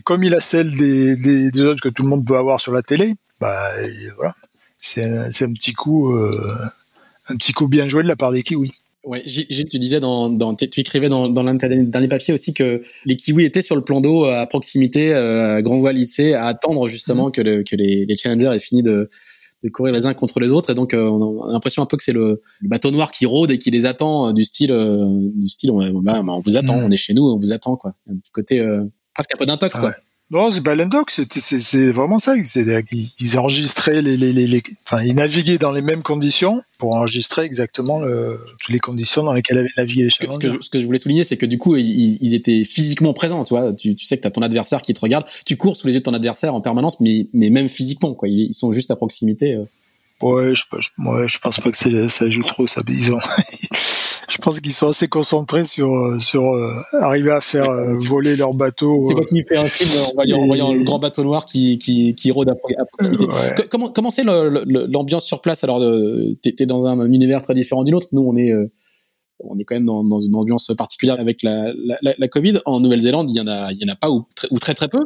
[0.03, 3.15] comme il a celle des, autres que tout le monde peut avoir sur la télé,
[3.41, 3.71] bah
[4.15, 4.35] voilà,
[4.79, 8.83] c'est un, un, petit coup, un petit coup bien joué de la part des kiwis.
[9.07, 12.33] Ouais, Gilles, tu disais dans, dans tu écrivais dans, dans l'un de tes derniers papiers
[12.33, 15.95] aussi que les kiwis étaient sur le plan d'eau à proximité, euh, à grand voile
[15.95, 17.31] lycée, à attendre justement mmh.
[17.31, 19.07] que, le, que les, les, challengers aient fini de,
[19.63, 20.71] de courir les uns contre les autres.
[20.71, 23.25] Et donc, euh, on a l'impression un peu que c'est le, le, bateau noir qui
[23.25, 26.57] rôde et qui les attend euh, du style, euh, du style, on, bah, on vous
[26.57, 26.83] attend, mmh.
[26.83, 27.95] on est chez nous, on vous attend quoi.
[28.11, 28.61] Un petit côté
[29.13, 29.95] presque un peu d'intox ah quoi.
[30.29, 30.75] Non, c'est pas
[31.07, 32.35] c'est vraiment ça.
[32.91, 38.01] Ils enregistraient les, les, les, enfin, ils naviguaient dans les mêmes conditions pour enregistrer exactement
[38.01, 40.69] le, toutes les conditions dans lesquelles avaient navigué les ce que, ce que, je, ce
[40.69, 43.45] que je voulais souligner, c'est que du coup, ils, ils, étaient physiquement présents.
[43.45, 45.87] Tu vois, tu, tu sais que t'as ton adversaire qui te regarde, tu cours sous
[45.87, 48.27] les yeux de ton adversaire en permanence, mais, mais même physiquement, quoi.
[48.27, 49.53] Ils, sont juste à proximité.
[49.53, 49.63] Euh.
[50.21, 52.81] Ouais, je, je, ouais, je pense pas que ça joue trop, ça.
[52.87, 53.19] Ils ont,
[54.29, 58.35] je pense qu'ils sont assez concentrés sur euh, sur euh, arriver à faire euh, voler
[58.35, 58.99] leur bateau.
[59.07, 61.77] C'est pas qui fait un film en voyant, en voyant, le grand bateau noir qui
[61.77, 63.25] qui, qui rôde à, proximité.
[63.25, 63.65] Ouais.
[63.69, 65.63] Comment comment c'est l'ambiance sur place?
[65.63, 65.83] Alors,
[66.41, 68.07] t'es dans un univers très différent du nôtre.
[68.11, 68.51] Nous, on est
[69.39, 71.71] on est quand même dans, dans, une ambiance particulière avec la,
[72.01, 72.59] la, la Covid.
[72.65, 74.73] En Nouvelle-Zélande, il y en a, il y en a pas ou très, ou très
[74.73, 75.05] très peu.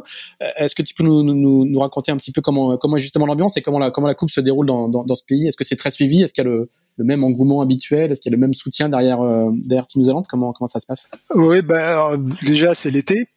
[0.56, 3.26] Est-ce que tu peux nous, nous, nous, raconter un petit peu comment, comment est justement
[3.26, 5.46] l'ambiance et comment la, comment la coupe se déroule dans, dans, dans ce pays?
[5.46, 6.22] Est-ce que c'est très suivi?
[6.22, 8.10] Est-ce qu'il y a le, le même engouement habituel?
[8.10, 10.80] Est-ce qu'il y a le même soutien derrière, euh, derrière Team New Comment, comment ça
[10.80, 11.10] se passe?
[11.34, 13.28] Oui, ben, déjà, c'est l'été.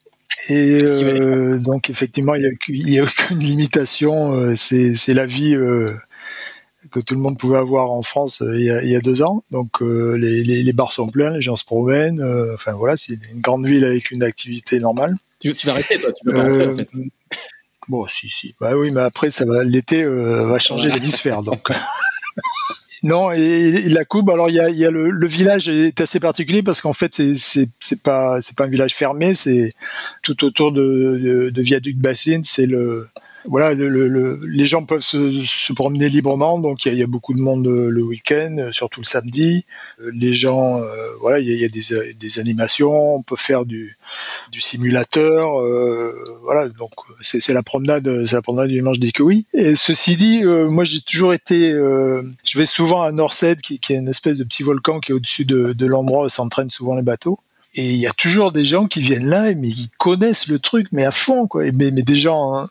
[0.48, 4.32] Et euh, donc, effectivement, il n'y a, a, aucune limitation.
[4.32, 5.90] Euh, c'est la vie euh,
[6.90, 9.22] que tout le monde pouvait avoir en France il y, a, il, y a, deux
[9.22, 9.42] ans.
[9.50, 12.22] Donc, les, les, les, bars sont pleins, les gens se promènent.
[12.54, 15.14] enfin, voilà, c'est une grande ville avec une activité normale.
[15.40, 16.90] Tu, tu vas rester, toi Tu vas pas rentrer, en fait
[17.88, 18.54] Bon, si, si.
[18.60, 21.68] Bah oui, mais après, ça va, l'été va changer l'hémisphère, donc.
[23.02, 24.28] Non, et, la coupe.
[24.30, 27.14] Alors il y a, y a le, le, village est assez particulier parce qu'en fait
[27.36, 29.74] c'est pas c'est pas un village fermé, c'est
[30.22, 33.06] tout autour de, de, de viaduc bassine, c'est le
[33.48, 37.02] voilà, le, le, les gens peuvent se, se, promener librement, donc il y a, y
[37.02, 39.64] a, beaucoup de monde euh, le week-end, euh, surtout le samedi.
[40.00, 40.84] Euh, les gens, euh,
[41.20, 43.96] voilà, il y a, y a des, des, animations, on peut faire du,
[44.50, 46.90] du simulateur, euh, voilà, donc
[47.20, 49.46] c'est la promenade, c'est la promenade du dimanche des kiwis.
[49.52, 53.92] Et ceci dit, euh, moi j'ai toujours été, je vais souvent à Norsed, qui, qui,
[53.92, 56.96] est une espèce de petit volcan qui est au-dessus de, de l'endroit où s'entraînent souvent
[56.96, 57.38] les bateaux.
[57.76, 60.88] Et il y a toujours des gens qui viennent là, mais ils connaissent le truc,
[60.92, 61.64] mais à fond, quoi.
[61.74, 62.70] Mais, mais des gens hein,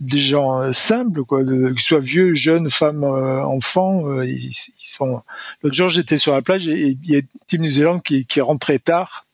[0.00, 4.74] des gens euh, simples, quoi, de, que vieux, jeunes, femmes, euh, enfants, euh, ils, ils,
[4.78, 5.22] sont.
[5.62, 8.40] L'autre jour, j'étais sur la plage et il y a Team New Zealand qui, qui
[8.40, 9.26] rentre très tard.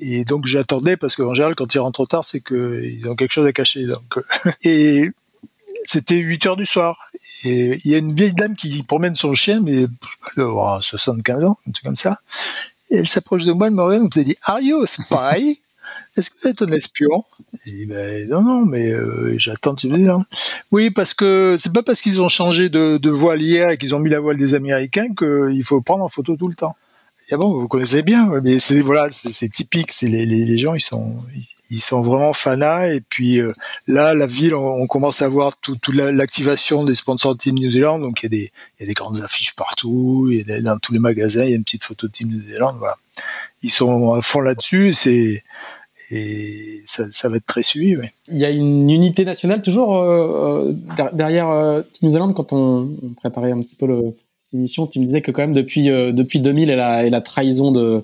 [0.00, 3.46] Et donc j'attendais parce qu'en général, quand ils rentrent tard, c'est qu'ils ont quelque chose
[3.46, 3.86] à cacher.
[3.86, 4.20] Donc,
[4.62, 5.10] et
[5.84, 7.10] c'était 8 heures du soir.
[7.44, 9.86] Et il y a une vieille dame qui promène son chien, mais
[10.34, 12.18] peux avoir 75 ans, un truc comme ça.
[12.90, 15.60] Elle s'approche de moi, elle me regarde, elle me dit Are you a spy
[16.16, 17.24] est-ce que vous êtes un espion?
[17.64, 19.76] Je ben non, non, mais euh, j'attends.
[19.84, 20.24] Non
[20.72, 23.94] Oui, parce que c'est pas parce qu'ils ont changé de, de voile hier et qu'ils
[23.94, 26.76] ont mis la voile des Américains qu'il faut prendre en photo tout le temps.
[27.30, 29.92] Et bon, vous connaissez bien, mais c'est voilà, c'est typique.
[29.92, 31.22] C'est les, les, les, gens, ils sont
[31.68, 32.86] ils, sont vraiment fanas.
[32.86, 33.52] Et puis euh,
[33.86, 37.70] là, la ville, on, commence à voir toute tout l'activation des sponsors de Team New
[37.70, 37.98] Zealand.
[37.98, 40.28] Donc il y a des il y a des grandes affiches partout.
[40.30, 42.28] Il y a dans tous les magasins, il y a une petite photo de Team
[42.28, 42.74] New Zealand.
[42.78, 42.96] Voilà,
[43.62, 44.94] ils sont à fond là-dessus.
[44.94, 45.44] C'est
[46.10, 47.96] et ça, va être très suivi.
[48.28, 50.72] Il y a une unité nationale toujours euh,
[51.12, 54.16] derrière euh, Team Zealand quand on, préparait un petit peu le,
[54.54, 54.86] émission.
[54.86, 58.02] Tu me disais que quand même depuis depuis 2000 et la, trahison de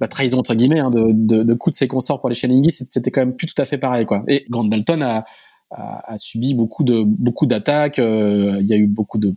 [0.00, 2.64] la trahison entre guillemets hein, de, de, de coups de ses consorts pour les Challenges,
[2.68, 4.24] c'était quand même plus tout à fait pareil quoi.
[4.26, 5.24] Et Grant Dalton a
[6.18, 7.98] subi beaucoup de beaucoup d'attaques.
[7.98, 9.34] Euh, il y a eu beaucoup de,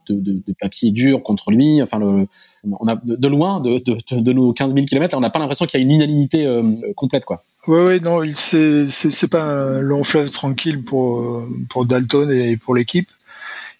[0.59, 1.81] papiers durs contre lui.
[1.81, 5.85] Enfin, de, loin, de, nos 15 000 kilomètres, on n'a pas l'impression qu'il y a
[5.85, 6.63] une unanimité euh,
[6.95, 7.43] complète, quoi.
[7.67, 13.09] Oui, oui, non, c'est pas un long fleuve tranquille pour pour Dalton et pour l'équipe.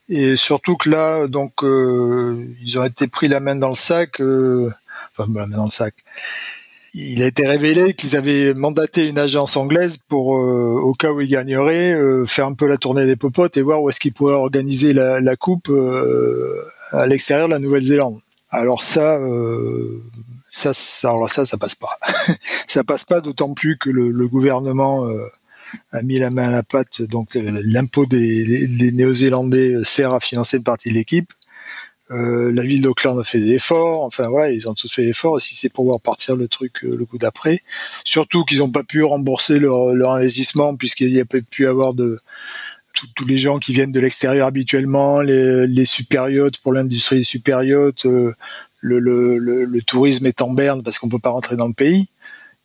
[0.10, 4.22] Et surtout que là, donc, euh, ils ont été pris la main dans le sac,
[4.22, 4.70] euh,
[5.18, 5.96] enfin la main dans le sac
[7.00, 11.22] il a été révélé qu'ils avaient mandaté une agence anglaise pour, euh, au cas où
[11.22, 14.14] ils gagneraient, euh, faire un peu la tournée des popotes et voir où est-ce qu'ils
[14.14, 18.20] pourraient organiser la, la coupe euh, à l'extérieur de la Nouvelle-Zélande.
[18.50, 19.20] Alors ça,
[20.52, 22.00] ça, ça, alors ça, ça passe pas.
[22.68, 25.08] ça passe pas, d'autant plus que le, le gouvernement
[25.92, 27.02] a mis la main à la pâte.
[27.02, 31.34] Donc l'impôt des, des Néo-Zélandais sert à financer une partie de l'équipe.
[32.10, 34.04] Euh, la ville d'Auckland a fait des efforts.
[34.04, 35.42] Enfin voilà, ils ont tous fait des efforts.
[35.42, 37.62] Si c'est pour voir partir le truc euh, le coup d'après,
[38.04, 41.94] surtout qu'ils n'ont pas pu rembourser leur, leur investissement puisqu'il n'y a pas pu avoir
[41.94, 42.20] de
[43.16, 45.86] tous les gens qui viennent de l'extérieur habituellement, les, les
[46.64, 48.34] pour l'industrie superiote, euh,
[48.88, 52.10] le, tourisme est en berne parce qu'on peut pas rentrer dans le pays.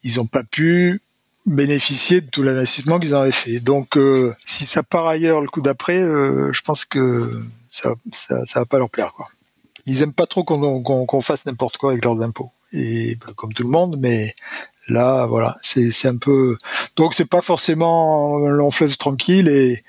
[0.03, 1.03] Ils n'ont pas pu
[1.47, 3.61] bénéficier de tout l'investissement qu'ils avaient fait.
[3.61, 8.67] Donc, euh, si ça part ailleurs le coup d'après, je pense que ça, ça, va
[8.67, 9.13] pas leur plaire.
[9.87, 13.65] Ils aiment pas trop qu'on fasse n'importe quoi avec leurs impôts et bah, comme tout
[13.65, 14.35] le monde, mais
[14.89, 16.57] là voilà, c'est un peu
[16.97, 19.85] donc c'est pas forcément un long fleuve tranquille et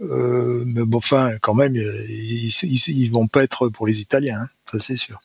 [0.00, 4.48] euh, mais bon, enfin, quand même, ils, ils, vont pas être pour les Italiens, hein,
[4.70, 5.18] ça c'est sûr.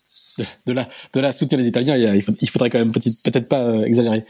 [0.65, 4.23] De, là, de là soutenir les Italiens, il, faudrait quand même peut-être pas euh, exagérer.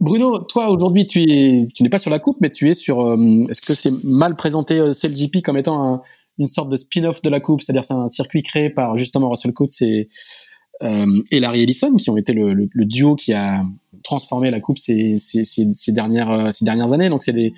[0.00, 3.00] Bruno, toi aujourd'hui, tu tu n'es pas sur la coupe, mais tu es sur.
[3.00, 6.02] Euh, est-ce que c'est mal présenté euh, CLGP comme étant un,
[6.38, 9.52] une sorte de spin-off de la coupe, c'est-à-dire c'est un circuit créé par justement Russell
[9.52, 10.08] Coates et,
[10.82, 13.64] euh, et Larry Ellison, qui ont été le, le, le, duo qui a
[14.02, 17.08] transformé la coupe ces, ces, ces, dernières euh, ces dernières années.
[17.08, 17.54] Donc c'est des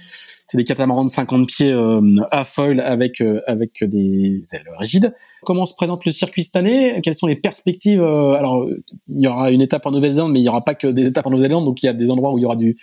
[0.47, 2.01] c'est des catamarans de 50 pieds euh,
[2.31, 5.15] à foil avec euh, avec des ailes rigides.
[5.43, 7.01] Comment se présente le circuit cette année?
[7.03, 8.67] Quelles sont les perspectives euh, Alors
[9.09, 11.27] il y aura une étape en Nouvelle-Zélande, mais il y aura pas que des étapes
[11.27, 12.77] en Nouvelle-Zélande, donc il y a des endroits où il y aura du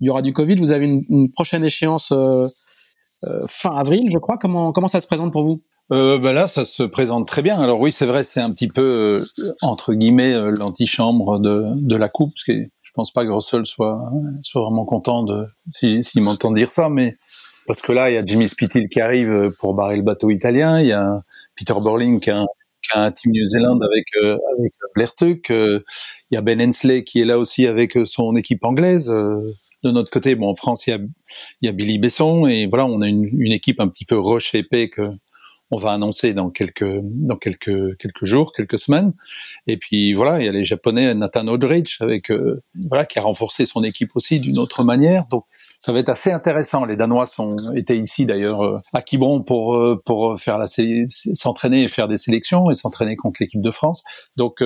[0.00, 0.56] il y aura du Covid.
[0.56, 2.14] Vous avez une, une prochaine échéance
[3.48, 4.38] fin avril, je crois.
[4.38, 5.62] Comment comment ça se présente pour vous?
[5.92, 7.58] Euh, ben là, ça se présente très bien.
[7.58, 8.82] Alors oui, c'est vrai, c'est un petit peu
[9.40, 13.30] euh, entre guillemets euh, l'antichambre de, de la coupe, parce que je pense pas que
[13.30, 14.00] Russell soit
[14.42, 17.14] soit vraiment content de s'il si, m'entend dire ça, mais
[17.66, 20.80] parce que là, il y a Jimmy Spithill qui arrive pour barrer le bateau italien,
[20.80, 21.22] il y a
[21.56, 22.46] Peter Burling qui a un,
[22.82, 25.82] qui a un team New Zealand avec euh, avec Blair Tuck, il
[26.30, 29.12] y a Ben Hensley qui est là aussi avec son équipe anglaise.
[29.82, 30.98] De notre côté, bon, en France, il y a,
[31.62, 32.46] y a Billy Besson.
[32.46, 35.00] Et voilà, on a une, une équipe un petit peu rush épais que
[35.70, 39.12] on va annoncer dans quelques dans quelques quelques jours, quelques semaines.
[39.66, 43.22] Et puis voilà, il y a les Japonais Nathan Odrich avec euh, voilà qui a
[43.22, 45.26] renforcé son équipe aussi d'une autre manière.
[45.28, 45.44] Donc
[45.78, 46.84] ça va être assez intéressant.
[46.84, 51.84] Les Danois sont étaient ici d'ailleurs euh, à Quiberon pour euh, pour faire la s'entraîner
[51.84, 54.02] et faire des sélections et s'entraîner contre l'équipe de France.
[54.36, 54.62] Donc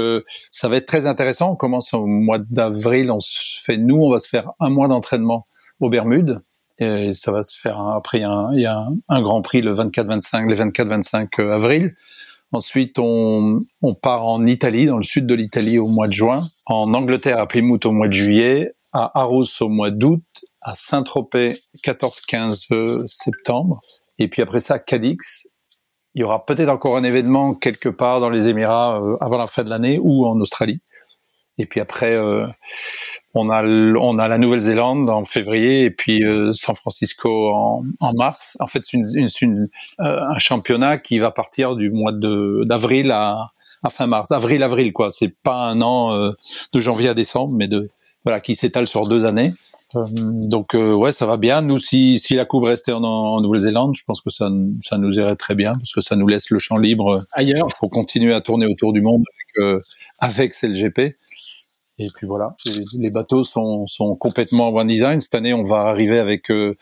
[0.50, 1.52] ça va être très intéressant.
[1.52, 3.10] On commence au mois d'avril.
[3.10, 5.44] On se fait nous, on va se faire un mois d'entraînement
[5.80, 6.40] aux Bermudes
[6.78, 10.48] et ça va se faire après, il y a un, un, Grand Prix le 24-25,
[10.48, 11.94] les 24-25 euh, avril.
[12.52, 13.64] Ensuite, on,
[14.00, 17.48] part en Italie, dans le sud de l'Italie au mois de juin, en Angleterre à
[17.48, 20.22] Plymouth au mois de juillet, à Arros au mois d'août,
[20.60, 21.52] à Saint-Tropez
[21.84, 23.80] 14-15 euh, septembre,
[24.18, 25.48] et puis après ça, Cadix.
[26.16, 29.48] Il y aura peut-être encore un événement quelque part dans les Émirats euh, avant la
[29.48, 30.80] fin de l'année ou en Australie.
[31.58, 32.16] Et puis après,
[33.34, 38.12] on a on a la Nouvelle-Zélande en février et puis euh, San Francisco en, en,
[38.16, 38.56] mars.
[38.60, 39.68] En fait, c'est une, une,
[40.00, 43.50] euh, un championnat qui va partir du mois de d'avril à,
[43.82, 45.10] à fin mars, avril avril quoi.
[45.10, 46.30] C'est pas un an euh,
[46.72, 47.90] de janvier à décembre, mais de
[48.24, 49.52] voilà qui s'étale sur deux années.
[49.94, 51.60] donc ouais, ça va bien.
[51.60, 54.48] Nous, si si la coupe restait en, en Nouvelle-Zélande, je pense que ça
[54.80, 57.90] ça nous irait très bien parce que ça nous laisse le champ libre ailleurs pour
[57.90, 59.24] continuer à tourner autour du monde
[59.58, 59.82] avec
[60.20, 61.16] avec CLGP.
[61.98, 62.56] Et puis voilà,
[62.98, 65.20] les bateaux sont, sont complètement one design.
[65.20, 66.76] Cette année, on va arriver avec euh,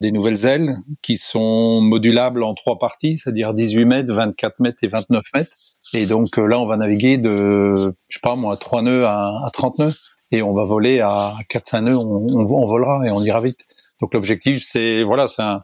[0.00, 4.88] des nouvelles ailes qui sont modulables en trois parties, c'est-à-dire 18 mètres, 24 mètres et
[4.88, 5.50] 29 mètres.
[5.94, 9.44] Et donc euh, là, on va naviguer de, je sais pas moi, 3 nœuds à,
[9.44, 9.94] à 30 nœuds.
[10.32, 13.60] Et on va voler à 4-5 nœuds, on, on, volera et on ira vite.
[14.00, 15.62] Donc l'objectif, c'est voilà, c'est un,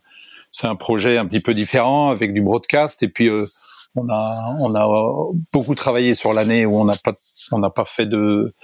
[0.53, 3.45] c'est un projet un petit peu différent avec du broadcast et puis euh,
[3.95, 7.13] On a, on a beaucoup travaillé sur l'année où on n'a pas,
[7.53, 8.55] on n'a pas fait de,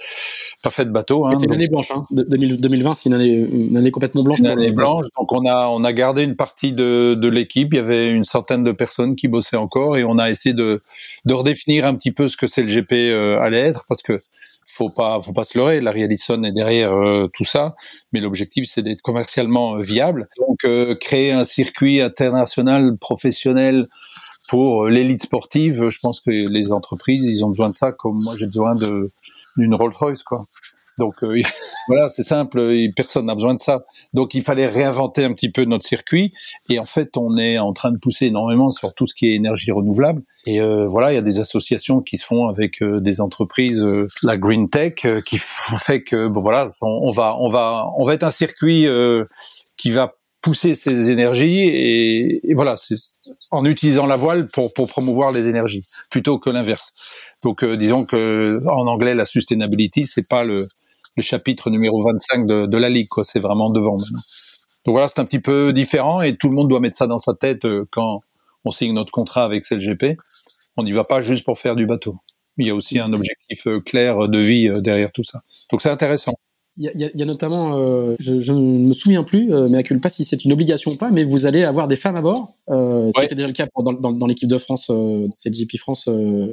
[0.63, 1.27] pas fait de bateau.
[1.27, 1.91] Hein, c'est une année blanche.
[1.91, 2.05] Hein.
[2.09, 4.39] 2020, c'est une année, une année complètement blanche.
[4.39, 5.05] Une année blanche.
[5.19, 7.73] Donc on a, on a gardé une partie de, de l'équipe.
[7.73, 10.81] Il y avait une centaine de personnes qui bossaient encore et on a essayé de,
[11.25, 14.19] de redéfinir un petit peu ce que c'est le GP euh, allait être parce que
[14.65, 15.81] faut pas, faut pas se leurrer.
[15.81, 17.75] La Realison est derrière euh, tout ça,
[18.13, 20.27] mais l'objectif c'est d'être commercialement viable.
[20.39, 23.87] Donc euh, créer un circuit international professionnel
[24.49, 28.33] pour l'élite sportive, je pense que les entreprises, ils ont besoin de ça, comme moi
[28.37, 29.11] j'ai besoin de
[29.57, 30.43] d'une Rolls Royce, quoi.
[30.99, 31.41] Donc euh,
[31.87, 32.61] voilà, c'est simple,
[32.95, 33.81] personne n'a besoin de ça.
[34.13, 36.31] Donc il fallait réinventer un petit peu notre circuit.
[36.69, 39.35] Et en fait, on est en train de pousser énormément sur tout ce qui est
[39.35, 40.21] énergie renouvelable.
[40.45, 43.87] Et euh, voilà, il y a des associations qui se font avec euh, des entreprises,
[44.23, 44.95] la Green Tech,
[45.25, 45.37] qui
[45.85, 48.85] fait que bon voilà, on, va on va on va être un circuit
[49.77, 52.75] qui va pousser ces énergies et, et voilà,
[53.51, 57.35] en utilisant la voile pour, pour promouvoir les énergies plutôt que l'inverse.
[57.43, 60.65] Donc disons que en anglais la sustainability c'est pas le
[61.19, 63.07] le chapitre numéro 25 de, de la ligue.
[63.23, 64.19] C'est vraiment devant maintenant.
[64.85, 67.19] Donc voilà, c'est un petit peu différent et tout le monde doit mettre ça dans
[67.19, 68.21] sa tête euh, quand
[68.65, 70.15] on signe notre contrat avec CLGP.
[70.77, 72.17] On n'y va pas juste pour faire du bateau.
[72.57, 75.41] Il y a aussi un objectif euh, clair de vie euh, derrière tout ça.
[75.71, 76.35] Donc c'est intéressant.
[76.77, 77.75] Il y, y a, notamment,
[78.19, 81.25] je, ne me souviens plus, mais à pas si c'est une obligation ou pas, mais
[81.25, 82.53] vous allez avoir des femmes à bord.
[82.69, 86.07] Euh, C'était déjà le cas dans, dans, dans l'équipe de France, euh, CLGP France,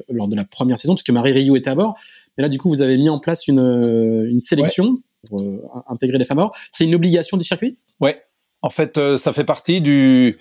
[0.09, 1.97] lors de la première saison, puisque Marie Rioux était à bord.
[2.39, 4.99] Et là, du coup, vous avez mis en place une, euh, une sélection
[5.29, 7.79] pour euh, intégrer les femmes C'est une obligation du circuit?
[8.01, 8.23] Ouais.
[8.63, 10.37] En fait, euh, ça fait partie du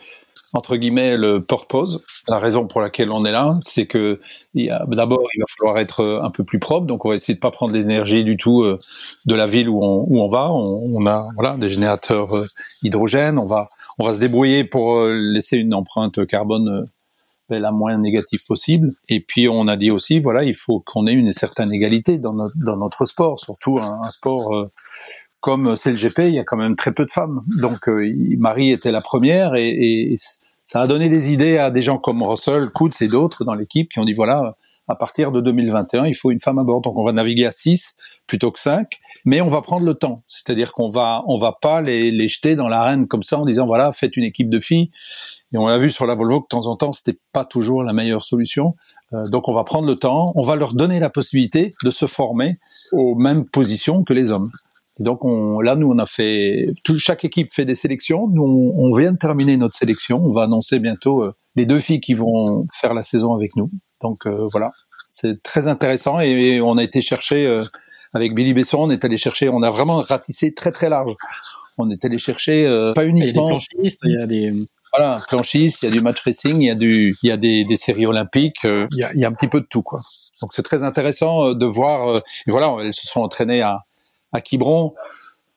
[0.53, 2.03] entre guillemets le purpose.
[2.27, 4.19] La raison pour laquelle on est là, c'est que
[4.53, 6.88] d'abord il va falloir être un peu plus propre.
[6.88, 8.63] Donc on va essayer de pas prendre l'énergie du tout
[9.25, 10.51] de la ville où on, où on va.
[10.51, 12.29] On, a voilà des générateurs
[12.83, 13.38] hydrogène.
[13.38, 13.67] On va
[13.99, 16.88] on va se débrouiller pour laisser une empreinte carbone
[17.49, 18.93] la moins négative possible.
[19.07, 22.33] Et puis on a dit aussi, voilà, il faut qu'on ait une certaine égalité dans
[22.33, 24.67] notre, dans notre sport, surtout un, sport euh,
[25.45, 27.43] comme c'est le GP, il y a quand même très peu de femmes.
[27.61, 30.15] Donc euh, Marie était la première et,
[30.63, 33.91] ça a donné des idées à des gens comme Russell, Coutts et d'autres dans l'équipe
[33.91, 34.55] qui ont dit, voilà,
[34.87, 36.81] à partir de 2021, il faut une femme à bord.
[36.81, 40.23] Donc on va naviguer à 6 plutôt que 5, mais on va prendre le temps.
[40.27, 43.67] C'est-à-dire qu'on va on va pas les, les jeter dans l'arène comme ça en disant
[43.67, 44.89] voilà, faites une équipe de filles
[45.53, 47.83] et on a vu sur la Volvo que de temps en temps, c'était pas toujours
[47.83, 48.75] la meilleure solution.
[49.13, 52.07] Euh, donc on va prendre le temps, on va leur donner la possibilité de se
[52.07, 52.57] former
[52.91, 54.49] aux mêmes positions que les hommes.
[54.99, 58.27] Et donc on, là, nous, on a fait, tout, chaque équipe fait des sélections.
[58.27, 60.23] Nous, on, on, vient de terminer notre sélection.
[60.23, 63.69] On va annoncer bientôt euh, les deux filles qui vont faire la saison avec nous.
[64.01, 64.71] Donc euh, voilà,
[65.11, 67.63] c'est très intéressant et, on a été chercher euh,
[68.13, 71.13] avec Billy Besson, on est allé chercher, on a vraiment ratissé très très large.
[71.77, 72.63] On est allé chercher
[72.95, 73.59] pas uniquement.
[73.73, 74.59] Il y a des il y a des
[74.95, 77.37] voilà, planchiste, il y a du match racing, il y a du, il y a
[77.37, 79.65] des, des séries olympiques, euh, il, y a, il, y a, un petit peu de
[79.65, 79.99] tout, quoi.
[80.41, 82.09] Donc c'est très intéressant euh, de voir.
[82.09, 83.83] Euh, et voilà, elles se sont entraînées à,
[84.36, 84.93] à Quiberon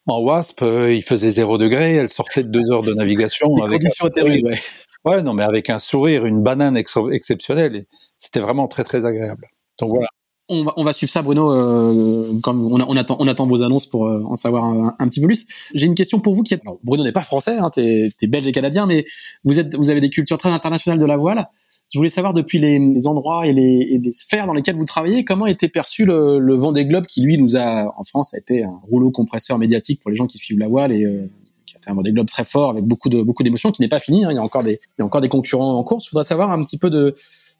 [0.06, 3.54] en WASP, il faisait zéro degré, elles sortaient de deux heures de navigation.
[3.54, 4.58] Des avec conditions terribles, ouais.
[5.04, 7.84] Ouais, non, mais avec un sourire, une banane ex exceptionnelle.
[8.16, 9.48] C'était vraiment très très agréable.
[9.78, 10.08] Donc voilà
[10.48, 11.52] on va, on va suivre ça, Bruno.
[11.52, 15.20] Euh, comme on, on, attend, on attend vos annonces pour euh, en savoir un, petit
[15.20, 15.46] peu plus.
[15.74, 16.54] J'ai une question pour vous qui.
[16.54, 19.04] Alors, Bruno n'est pas français, hein, t'es es belge et canadien, mais
[19.44, 21.48] vous êtes, vous avez des cultures très internationales de la voile.
[21.90, 25.68] Je voulais savoir depuis les, endroits et les, sphères dans lesquelles vous travaillez, comment était
[25.68, 29.10] perçu le, le Vendée Globe qui lui nous a, en France, a été un rouleau
[29.10, 31.26] compresseur médiatique pour les gens qui suivent la voile et euh,
[31.66, 33.88] qui a été un Vendée Globe très fort avec beaucoup de beaucoup d'émotions, qui n'est
[33.88, 34.24] pas fini.
[34.24, 36.04] Hein, il y a encore des, il y a encore des concurrents en course.
[36.04, 37.16] Je voudrais savoir un petit peu de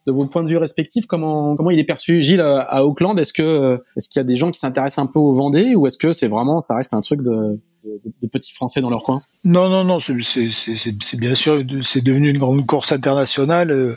[0.07, 3.17] de vos points de vue respectifs, comment comment il est perçu, Gilles, à Auckland?
[3.19, 5.87] Est-ce que est-ce qu'il y a des gens qui s'intéressent un peu au Vendée ou
[5.87, 9.17] est-ce que c'est vraiment ça reste un truc de, de, petits Français dans leur coin?
[9.43, 13.95] Non, non, non, c'est bien sûr, c'est devenu une grande course internationale euh,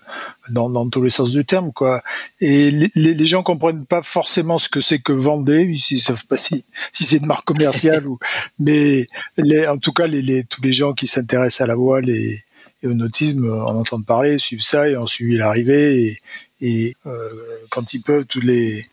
[0.51, 2.03] dans, dans tous les sens du terme, quoi.
[2.41, 6.39] Et les, les gens comprennent pas forcément ce que c'est que Vendée, ils savent pas
[6.39, 8.19] si, si c'est une marque commerciale ou,
[8.59, 12.09] mais les, en tout cas, les, les, tous les gens qui s'intéressent à la voile
[12.09, 12.45] et,
[12.83, 16.21] et au nautisme en entendent parler, suivent ça et ont suivi l'arrivée
[16.61, 17.29] et, euh,
[17.71, 18.87] quand ils peuvent toutes les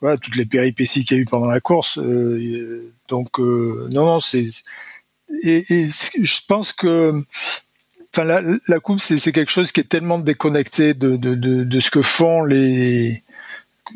[0.00, 1.98] voilà toutes les péripéties qu'il y a eu pendant la course.
[1.98, 4.48] Euh, donc euh, non non c'est
[5.42, 7.22] et, je pense que
[8.12, 11.90] enfin la, la coupe c'est quelque chose qui est tellement déconnecté de, de, de, ce
[11.90, 13.22] que font les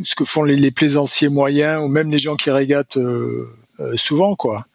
[0.05, 3.49] ce que font les, plaisanciers moyens ou même les gens qui régatent euh,
[3.81, 4.67] euh souvent quoi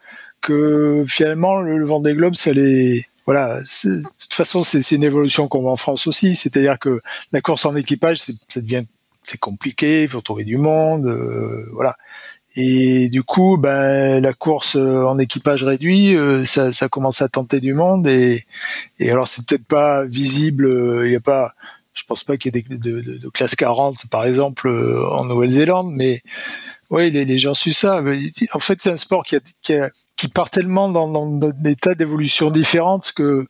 [0.42, 5.48] que finalement le, le Vendée Globe ça les voilà, de toute façon, c'est une évolution
[5.48, 7.02] qu'on voit en France aussi, c'est-à-dire que
[7.32, 8.86] la course en équipage, ça devient
[9.28, 11.98] c'est compliqué, il faut trouver du monde, euh, voilà.
[12.56, 17.28] Et du coup, ben la course euh, en équipage réduit, euh, ça, ça, commence à
[17.30, 18.46] tenter du monde et,
[19.00, 20.68] et alors c'est peut-être pas visible,
[21.06, 21.54] il y a pas
[21.94, 25.26] Je pense pas qu'il y ait des, de, de, de, classe 40, par exemple, en
[25.26, 26.22] Nouvelle-Zélande, mais
[26.90, 28.02] oui, les, les gens suivent ça.
[28.54, 31.76] En fait, c'est un sport qui, a, qui, a, qui part tellement dans, dans des
[31.76, 33.48] tas d'évolutions différentes que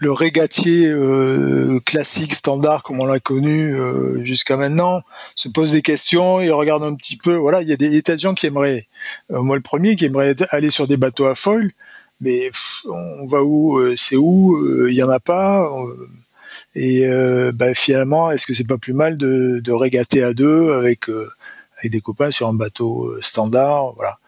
[0.00, 5.02] le régatier euh, classique standard comme on l'a connu euh, jusqu'à maintenant
[5.34, 7.34] se pose des questions il regarde un petit peu.
[7.34, 8.86] Voilà il y a des, tas de gens qui aimeraient
[9.32, 11.72] euh, moi le premier qui aimerait aller sur des bateaux à foil
[12.20, 12.50] mais
[12.86, 15.72] on va où c'est où il y en a pas
[16.74, 17.08] et
[17.54, 21.08] bah, finalement est-ce que c'est pas plus mal de, de régater à deux avec
[21.78, 24.18] avec des copains sur un bateau euh, standard, voilà.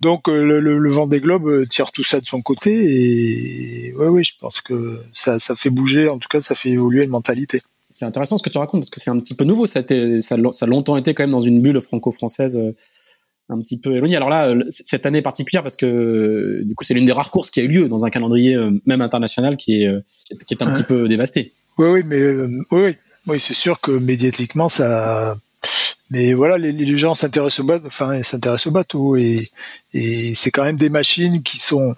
[0.00, 3.94] Donc euh, le, le, vent des globes euh, tire tout ça de son côté et
[3.96, 7.04] oui, oui, je pense que ça, ça fait bouger, en tout cas, ça fait évoluer
[7.04, 7.62] une mentalité.
[7.92, 9.66] C'est intéressant ce que tu racontes parce que c'est un petit peu nouveau.
[9.66, 12.60] Ça a, ça, a longtemps été quand même dans une bulle franco-française
[13.48, 14.16] un petit peu éloignée.
[14.16, 17.60] Alors là, cette année particulière parce que du coup, c'est l'une des rares courses qui
[17.60, 19.90] a eu lieu dans un calendrier même international qui est
[20.46, 21.54] qui est un petit peu dévasté.
[21.78, 22.20] Oui, oui, mais
[22.70, 25.38] oui, oui, c'est sûr que médiatiquement, ça
[26.10, 29.50] mais voilà, les, gens s'intéressent au bateau, enfin, s'intéressent au bateau et,
[30.34, 31.94] c'est quand même des machines qui sont,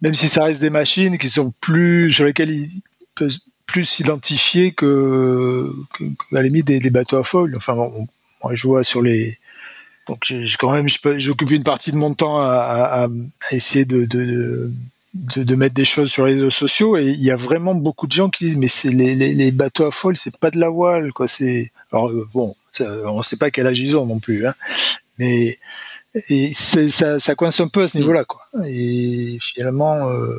[0.00, 2.82] même si ça reste des machines qui sont plus, sur lesquelles ils
[3.14, 7.54] peuvent plus s'identifier que, que, à la limite des, bateaux à foil.
[7.56, 8.08] Enfin, bon,
[8.42, 9.38] moi, je sur les,
[10.08, 13.08] donc j'ai quand même, j'occupe une partie de mon temps à,
[13.50, 17.74] essayer de, de, mettre des choses sur les réseaux sociaux et il y a vraiment
[17.74, 20.50] beaucoup de gens qui disent mais c'est les, les, les, bateaux à foil, c'est pas
[20.50, 21.26] de la voile quoi.
[21.92, 24.54] Alors euh, bon, on ne sait pas quel âge ils ont non plus, hein,
[25.18, 25.58] mais
[26.52, 28.24] ça, coince un peu à ce niveau-là.
[28.66, 30.38] Et finalement, euh,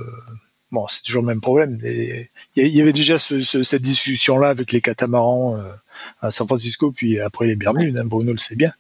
[0.72, 1.80] bon, c'est toujours le même problème.
[1.84, 5.70] Il y, avait déjà ce, cette discussion-là avec les catamarans euh,
[6.22, 7.98] à San Francisco, puis après les Bermudes.
[7.98, 8.72] Hein, Bruno le sait bien.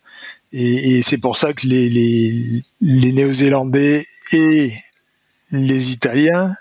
[0.53, 4.73] Et, c'est pour ça que les Néo-Zélandais et
[5.51, 6.55] les Italiens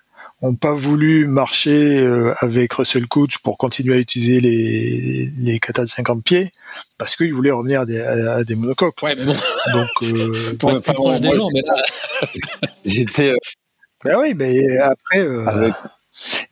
[0.44, 5.84] ont pas voulu marcher euh, avec Russell Coates pour continuer à utiliser les, les katas
[5.84, 6.52] de 50 pieds
[6.98, 9.02] parce qu'ils voulaient revenir à des, à, des monocoques.
[9.02, 9.32] Ouais, mais bon.
[9.72, 12.68] Donc, euh, pour être plus proche des gens, mais là.
[12.84, 13.30] J'étais.
[13.30, 13.36] Euh...
[14.04, 15.20] Ben oui, mais après.
[15.20, 15.72] Euh, avec...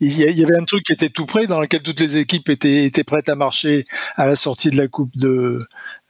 [0.01, 2.85] Il y avait un truc qui était tout prêt, dans lequel toutes les équipes étaient,
[2.85, 3.85] étaient prêtes à marcher
[4.17, 5.61] à la sortie de la Coupe de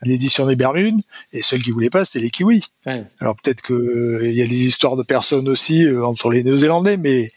[0.05, 1.01] l'édition des Bermudes,
[1.31, 2.65] et ceux qui voulaient pas, c'était les Kiwis.
[2.85, 3.03] Ouais.
[3.19, 6.97] Alors peut-être que il y a des histoires de personnes aussi euh, entre les Néo-Zélandais,
[6.97, 7.31] mais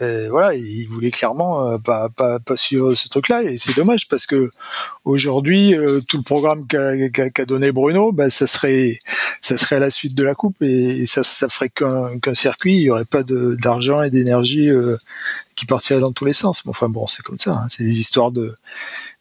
[0.00, 4.08] euh, voilà, ils voulaient clairement euh, pas, pas, pas suivre ce truc-là, et c'est dommage
[4.08, 4.50] parce que
[5.04, 8.98] aujourd'hui, euh, tout le programme qu'a qu donné Bruno, bah, ça serait
[9.40, 12.76] ça serait à la suite de la coupe, et, ça ça ferait qu'un qu'un circuit,
[12.76, 14.96] il y aurait pas d'argent et d'énergie euh,
[15.56, 16.64] qui partirait dans tous les sens.
[16.64, 17.66] Mais enfin bon, c'est comme ça, hein.
[17.68, 18.54] c'est des histoires de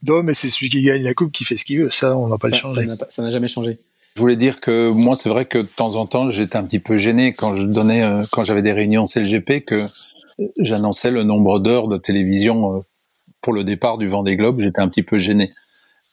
[0.03, 1.89] d'hommes, et c'est celui qui gagne la coupe qui fait ce qu'il veut.
[1.89, 2.87] Ça, on va pas ça, le changer.
[3.09, 3.79] Ça n'a jamais changé.
[4.15, 6.79] Je voulais dire que moi, c'est vrai que de temps en temps, j'étais un petit
[6.79, 9.83] peu gêné quand je donnais, euh, quand j'avais des réunions CLGP, que
[10.57, 12.79] j'annonçais le nombre d'heures de télévision euh,
[13.41, 14.59] pour le départ du Vendée Globe.
[14.59, 15.51] J'étais un petit peu gêné.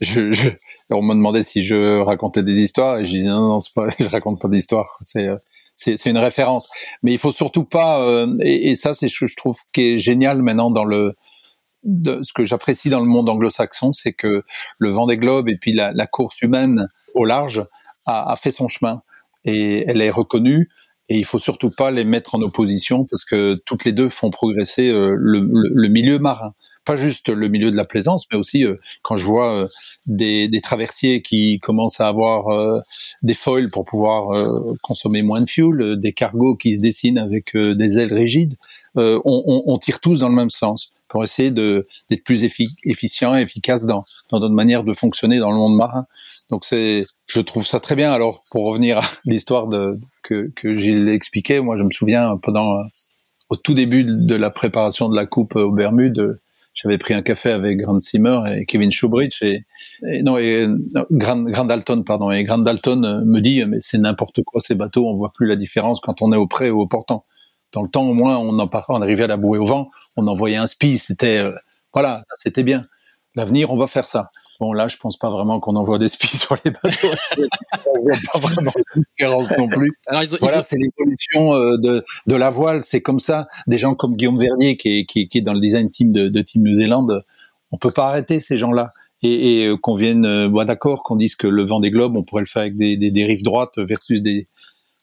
[0.00, 0.48] Je, je,
[0.90, 3.86] on me demandait si je racontais des histoires et je disais non, non, c'est pas,
[3.98, 4.98] je raconte pas d'histoires.
[5.02, 5.36] C'est, euh,
[5.74, 6.68] c'est, une référence.
[7.02, 9.98] Mais il faut surtout pas, euh, et, ça, c'est ce que je trouve qui est
[9.98, 11.14] génial maintenant dans le,
[11.84, 14.42] ce que j'apprécie dans le monde anglo-saxon, c'est que
[14.78, 17.64] le Vendée Globe et puis la, course humaine au large
[18.06, 19.02] a, fait son chemin
[19.44, 20.68] et elle est reconnue
[21.08, 24.30] et il faut surtout pas les mettre en opposition parce que toutes les deux font
[24.30, 26.54] progresser euh, le, milieu marin,
[26.84, 29.66] pas juste le milieu de la plaisance, mais aussi euh, quand je vois euh,
[30.06, 32.80] des, des, traversiers qui commencent à avoir euh,
[33.22, 37.56] des foils pour pouvoir euh, consommer moins de fuel, des cargos qui se dessinent avec
[37.56, 38.56] des ailes rigides,
[38.94, 43.36] on, on, on, tire tous dans le même sens pour essayer d'être plus effi efficient
[43.36, 46.06] et efficace dans, dans notre manière de fonctionner dans le monde marin.
[46.50, 48.12] Donc c'est, je trouve ça très bien.
[48.12, 49.68] Alors pour revenir à l'histoire
[50.22, 52.82] que, que Gilles expliquait, moi je me souviens pendant
[53.48, 56.40] au tout début de la préparation de la coupe aux Bermudes,
[56.74, 59.64] j'avais pris un café avec Grant Simmer et Kevin Shubridge et,
[60.22, 60.66] non et
[61.10, 65.32] Dalton pardon et Grant Dalton me dit mais c'est n'importe quoi ces bateaux, on voit
[65.34, 67.24] plus la différence quand on est au près ou au portant.
[67.72, 70.26] Dans le temps au moins on en on arrivait à la bouée au vent, on
[70.26, 71.52] envoyait un spi, c'était euh,
[71.92, 72.86] voilà, c'était bien.
[73.34, 74.30] L'avenir, on va faire ça.
[74.62, 77.08] Bon, là, je pense pas vraiment qu'on envoie des spies sur les bateaux.
[77.84, 79.90] on voit pas vraiment de différence non plus.
[80.06, 80.62] Alors, ils ont, voilà, ont...
[80.62, 82.84] c'est l'évolution euh, de, de la voile.
[82.84, 83.48] C'est comme ça.
[83.66, 86.28] Des gens comme Guillaume Vernier, qui est, qui, qui est dans le design team de,
[86.28, 87.08] de Team New Zealand,
[87.72, 88.92] on peut pas arrêter ces gens-là.
[89.24, 92.22] Et, et euh, qu'on vienne, bah, d'accord, qu'on dise que le vent des globes, on
[92.22, 94.46] pourrait le faire avec des, des, des rives droites versus des,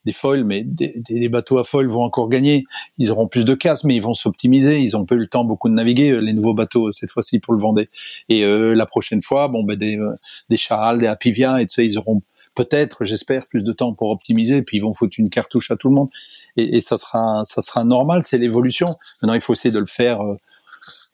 [0.06, 2.64] des foils, mais des, bateaux à foils vont encore gagner.
[2.97, 4.80] Ils auront plus de casse, mais ils vont s'optimiser.
[4.80, 7.39] Ils ont pas eu le temps beaucoup de naviguer euh, les nouveaux bateaux cette fois-ci
[7.39, 7.89] pour le Vendée.
[8.30, 10.16] Et euh, la prochaine fois, bon ben des euh,
[10.50, 12.22] des Charal, des Apivia, et tu sais, ils auront
[12.56, 14.62] peut-être, j'espère, plus de temps pour optimiser.
[14.62, 16.10] Puis ils vont foutre une cartouche à tout le monde.
[16.58, 18.24] Et, et ça sera ça sera normal.
[18.24, 18.88] C'est l'évolution.
[19.22, 20.22] Maintenant, il faut essayer de le faire.
[20.22, 20.36] Euh,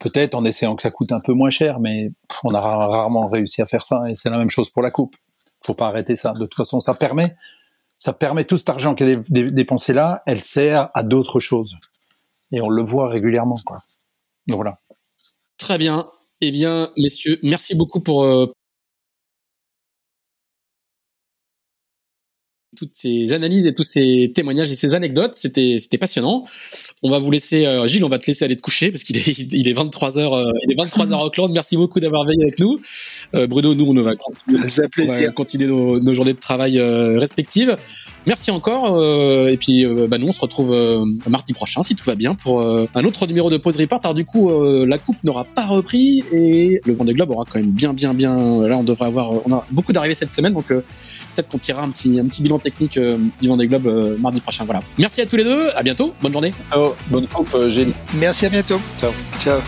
[0.00, 2.12] peut-être en essayant que ça coûte un peu moins cher, mais
[2.44, 4.02] on a rarement réussi à faire ça.
[4.08, 5.16] Et c'est la même chose pour la coupe.
[5.62, 6.32] Faut pas arrêter ça.
[6.32, 7.34] De toute façon, ça permet,
[7.96, 11.74] ça permet tout cet argent qui est dépensé là, elle sert à d'autres choses.
[12.52, 13.78] Et on le voit régulièrement, quoi.
[14.48, 14.78] voilà.
[15.58, 16.08] Très bien.
[16.40, 18.24] Eh bien, messieurs, merci beaucoup pour,
[22.76, 25.34] toutes ces analyses et tous ces témoignages et ces anecdotes.
[25.34, 26.44] C'était c'était passionnant.
[27.02, 29.16] On va vous laisser euh, Gilles, on va te laisser aller te coucher parce qu'il
[29.16, 31.52] est il est 23 h euh, il est 23 h Auckland.
[31.52, 32.78] Merci beaucoup d'avoir veillé avec nous.
[33.34, 37.76] Euh, Bruno, nous on va continuer, continuer nos, nos, journées de travail euh, respectives.
[38.26, 38.96] Merci encore
[39.48, 40.74] et puis bah nous on se retrouve
[41.28, 44.00] mardi prochain si tout va bien pour un autre numéro de Pause Report.
[44.02, 44.50] Alors du coup
[44.84, 48.66] la coupe n'aura pas repris et le Vendée Globe aura quand même bien bien bien
[48.66, 50.72] là on devrait avoir on a beaucoup d'arrivées cette semaine donc
[51.36, 54.40] peut-être qu'on tirera un petit, un petit bilan technique euh, du Vendée Globe euh, mardi
[54.40, 54.64] prochain.
[54.64, 54.80] Voilà.
[54.98, 55.68] Merci à tous les deux.
[55.76, 56.14] À bientôt.
[56.20, 56.52] Bonne journée.
[57.10, 57.70] bonne coupe, euh,
[58.14, 58.80] Merci, à bientôt.
[58.98, 59.12] Ciao.
[59.38, 59.60] Ciao.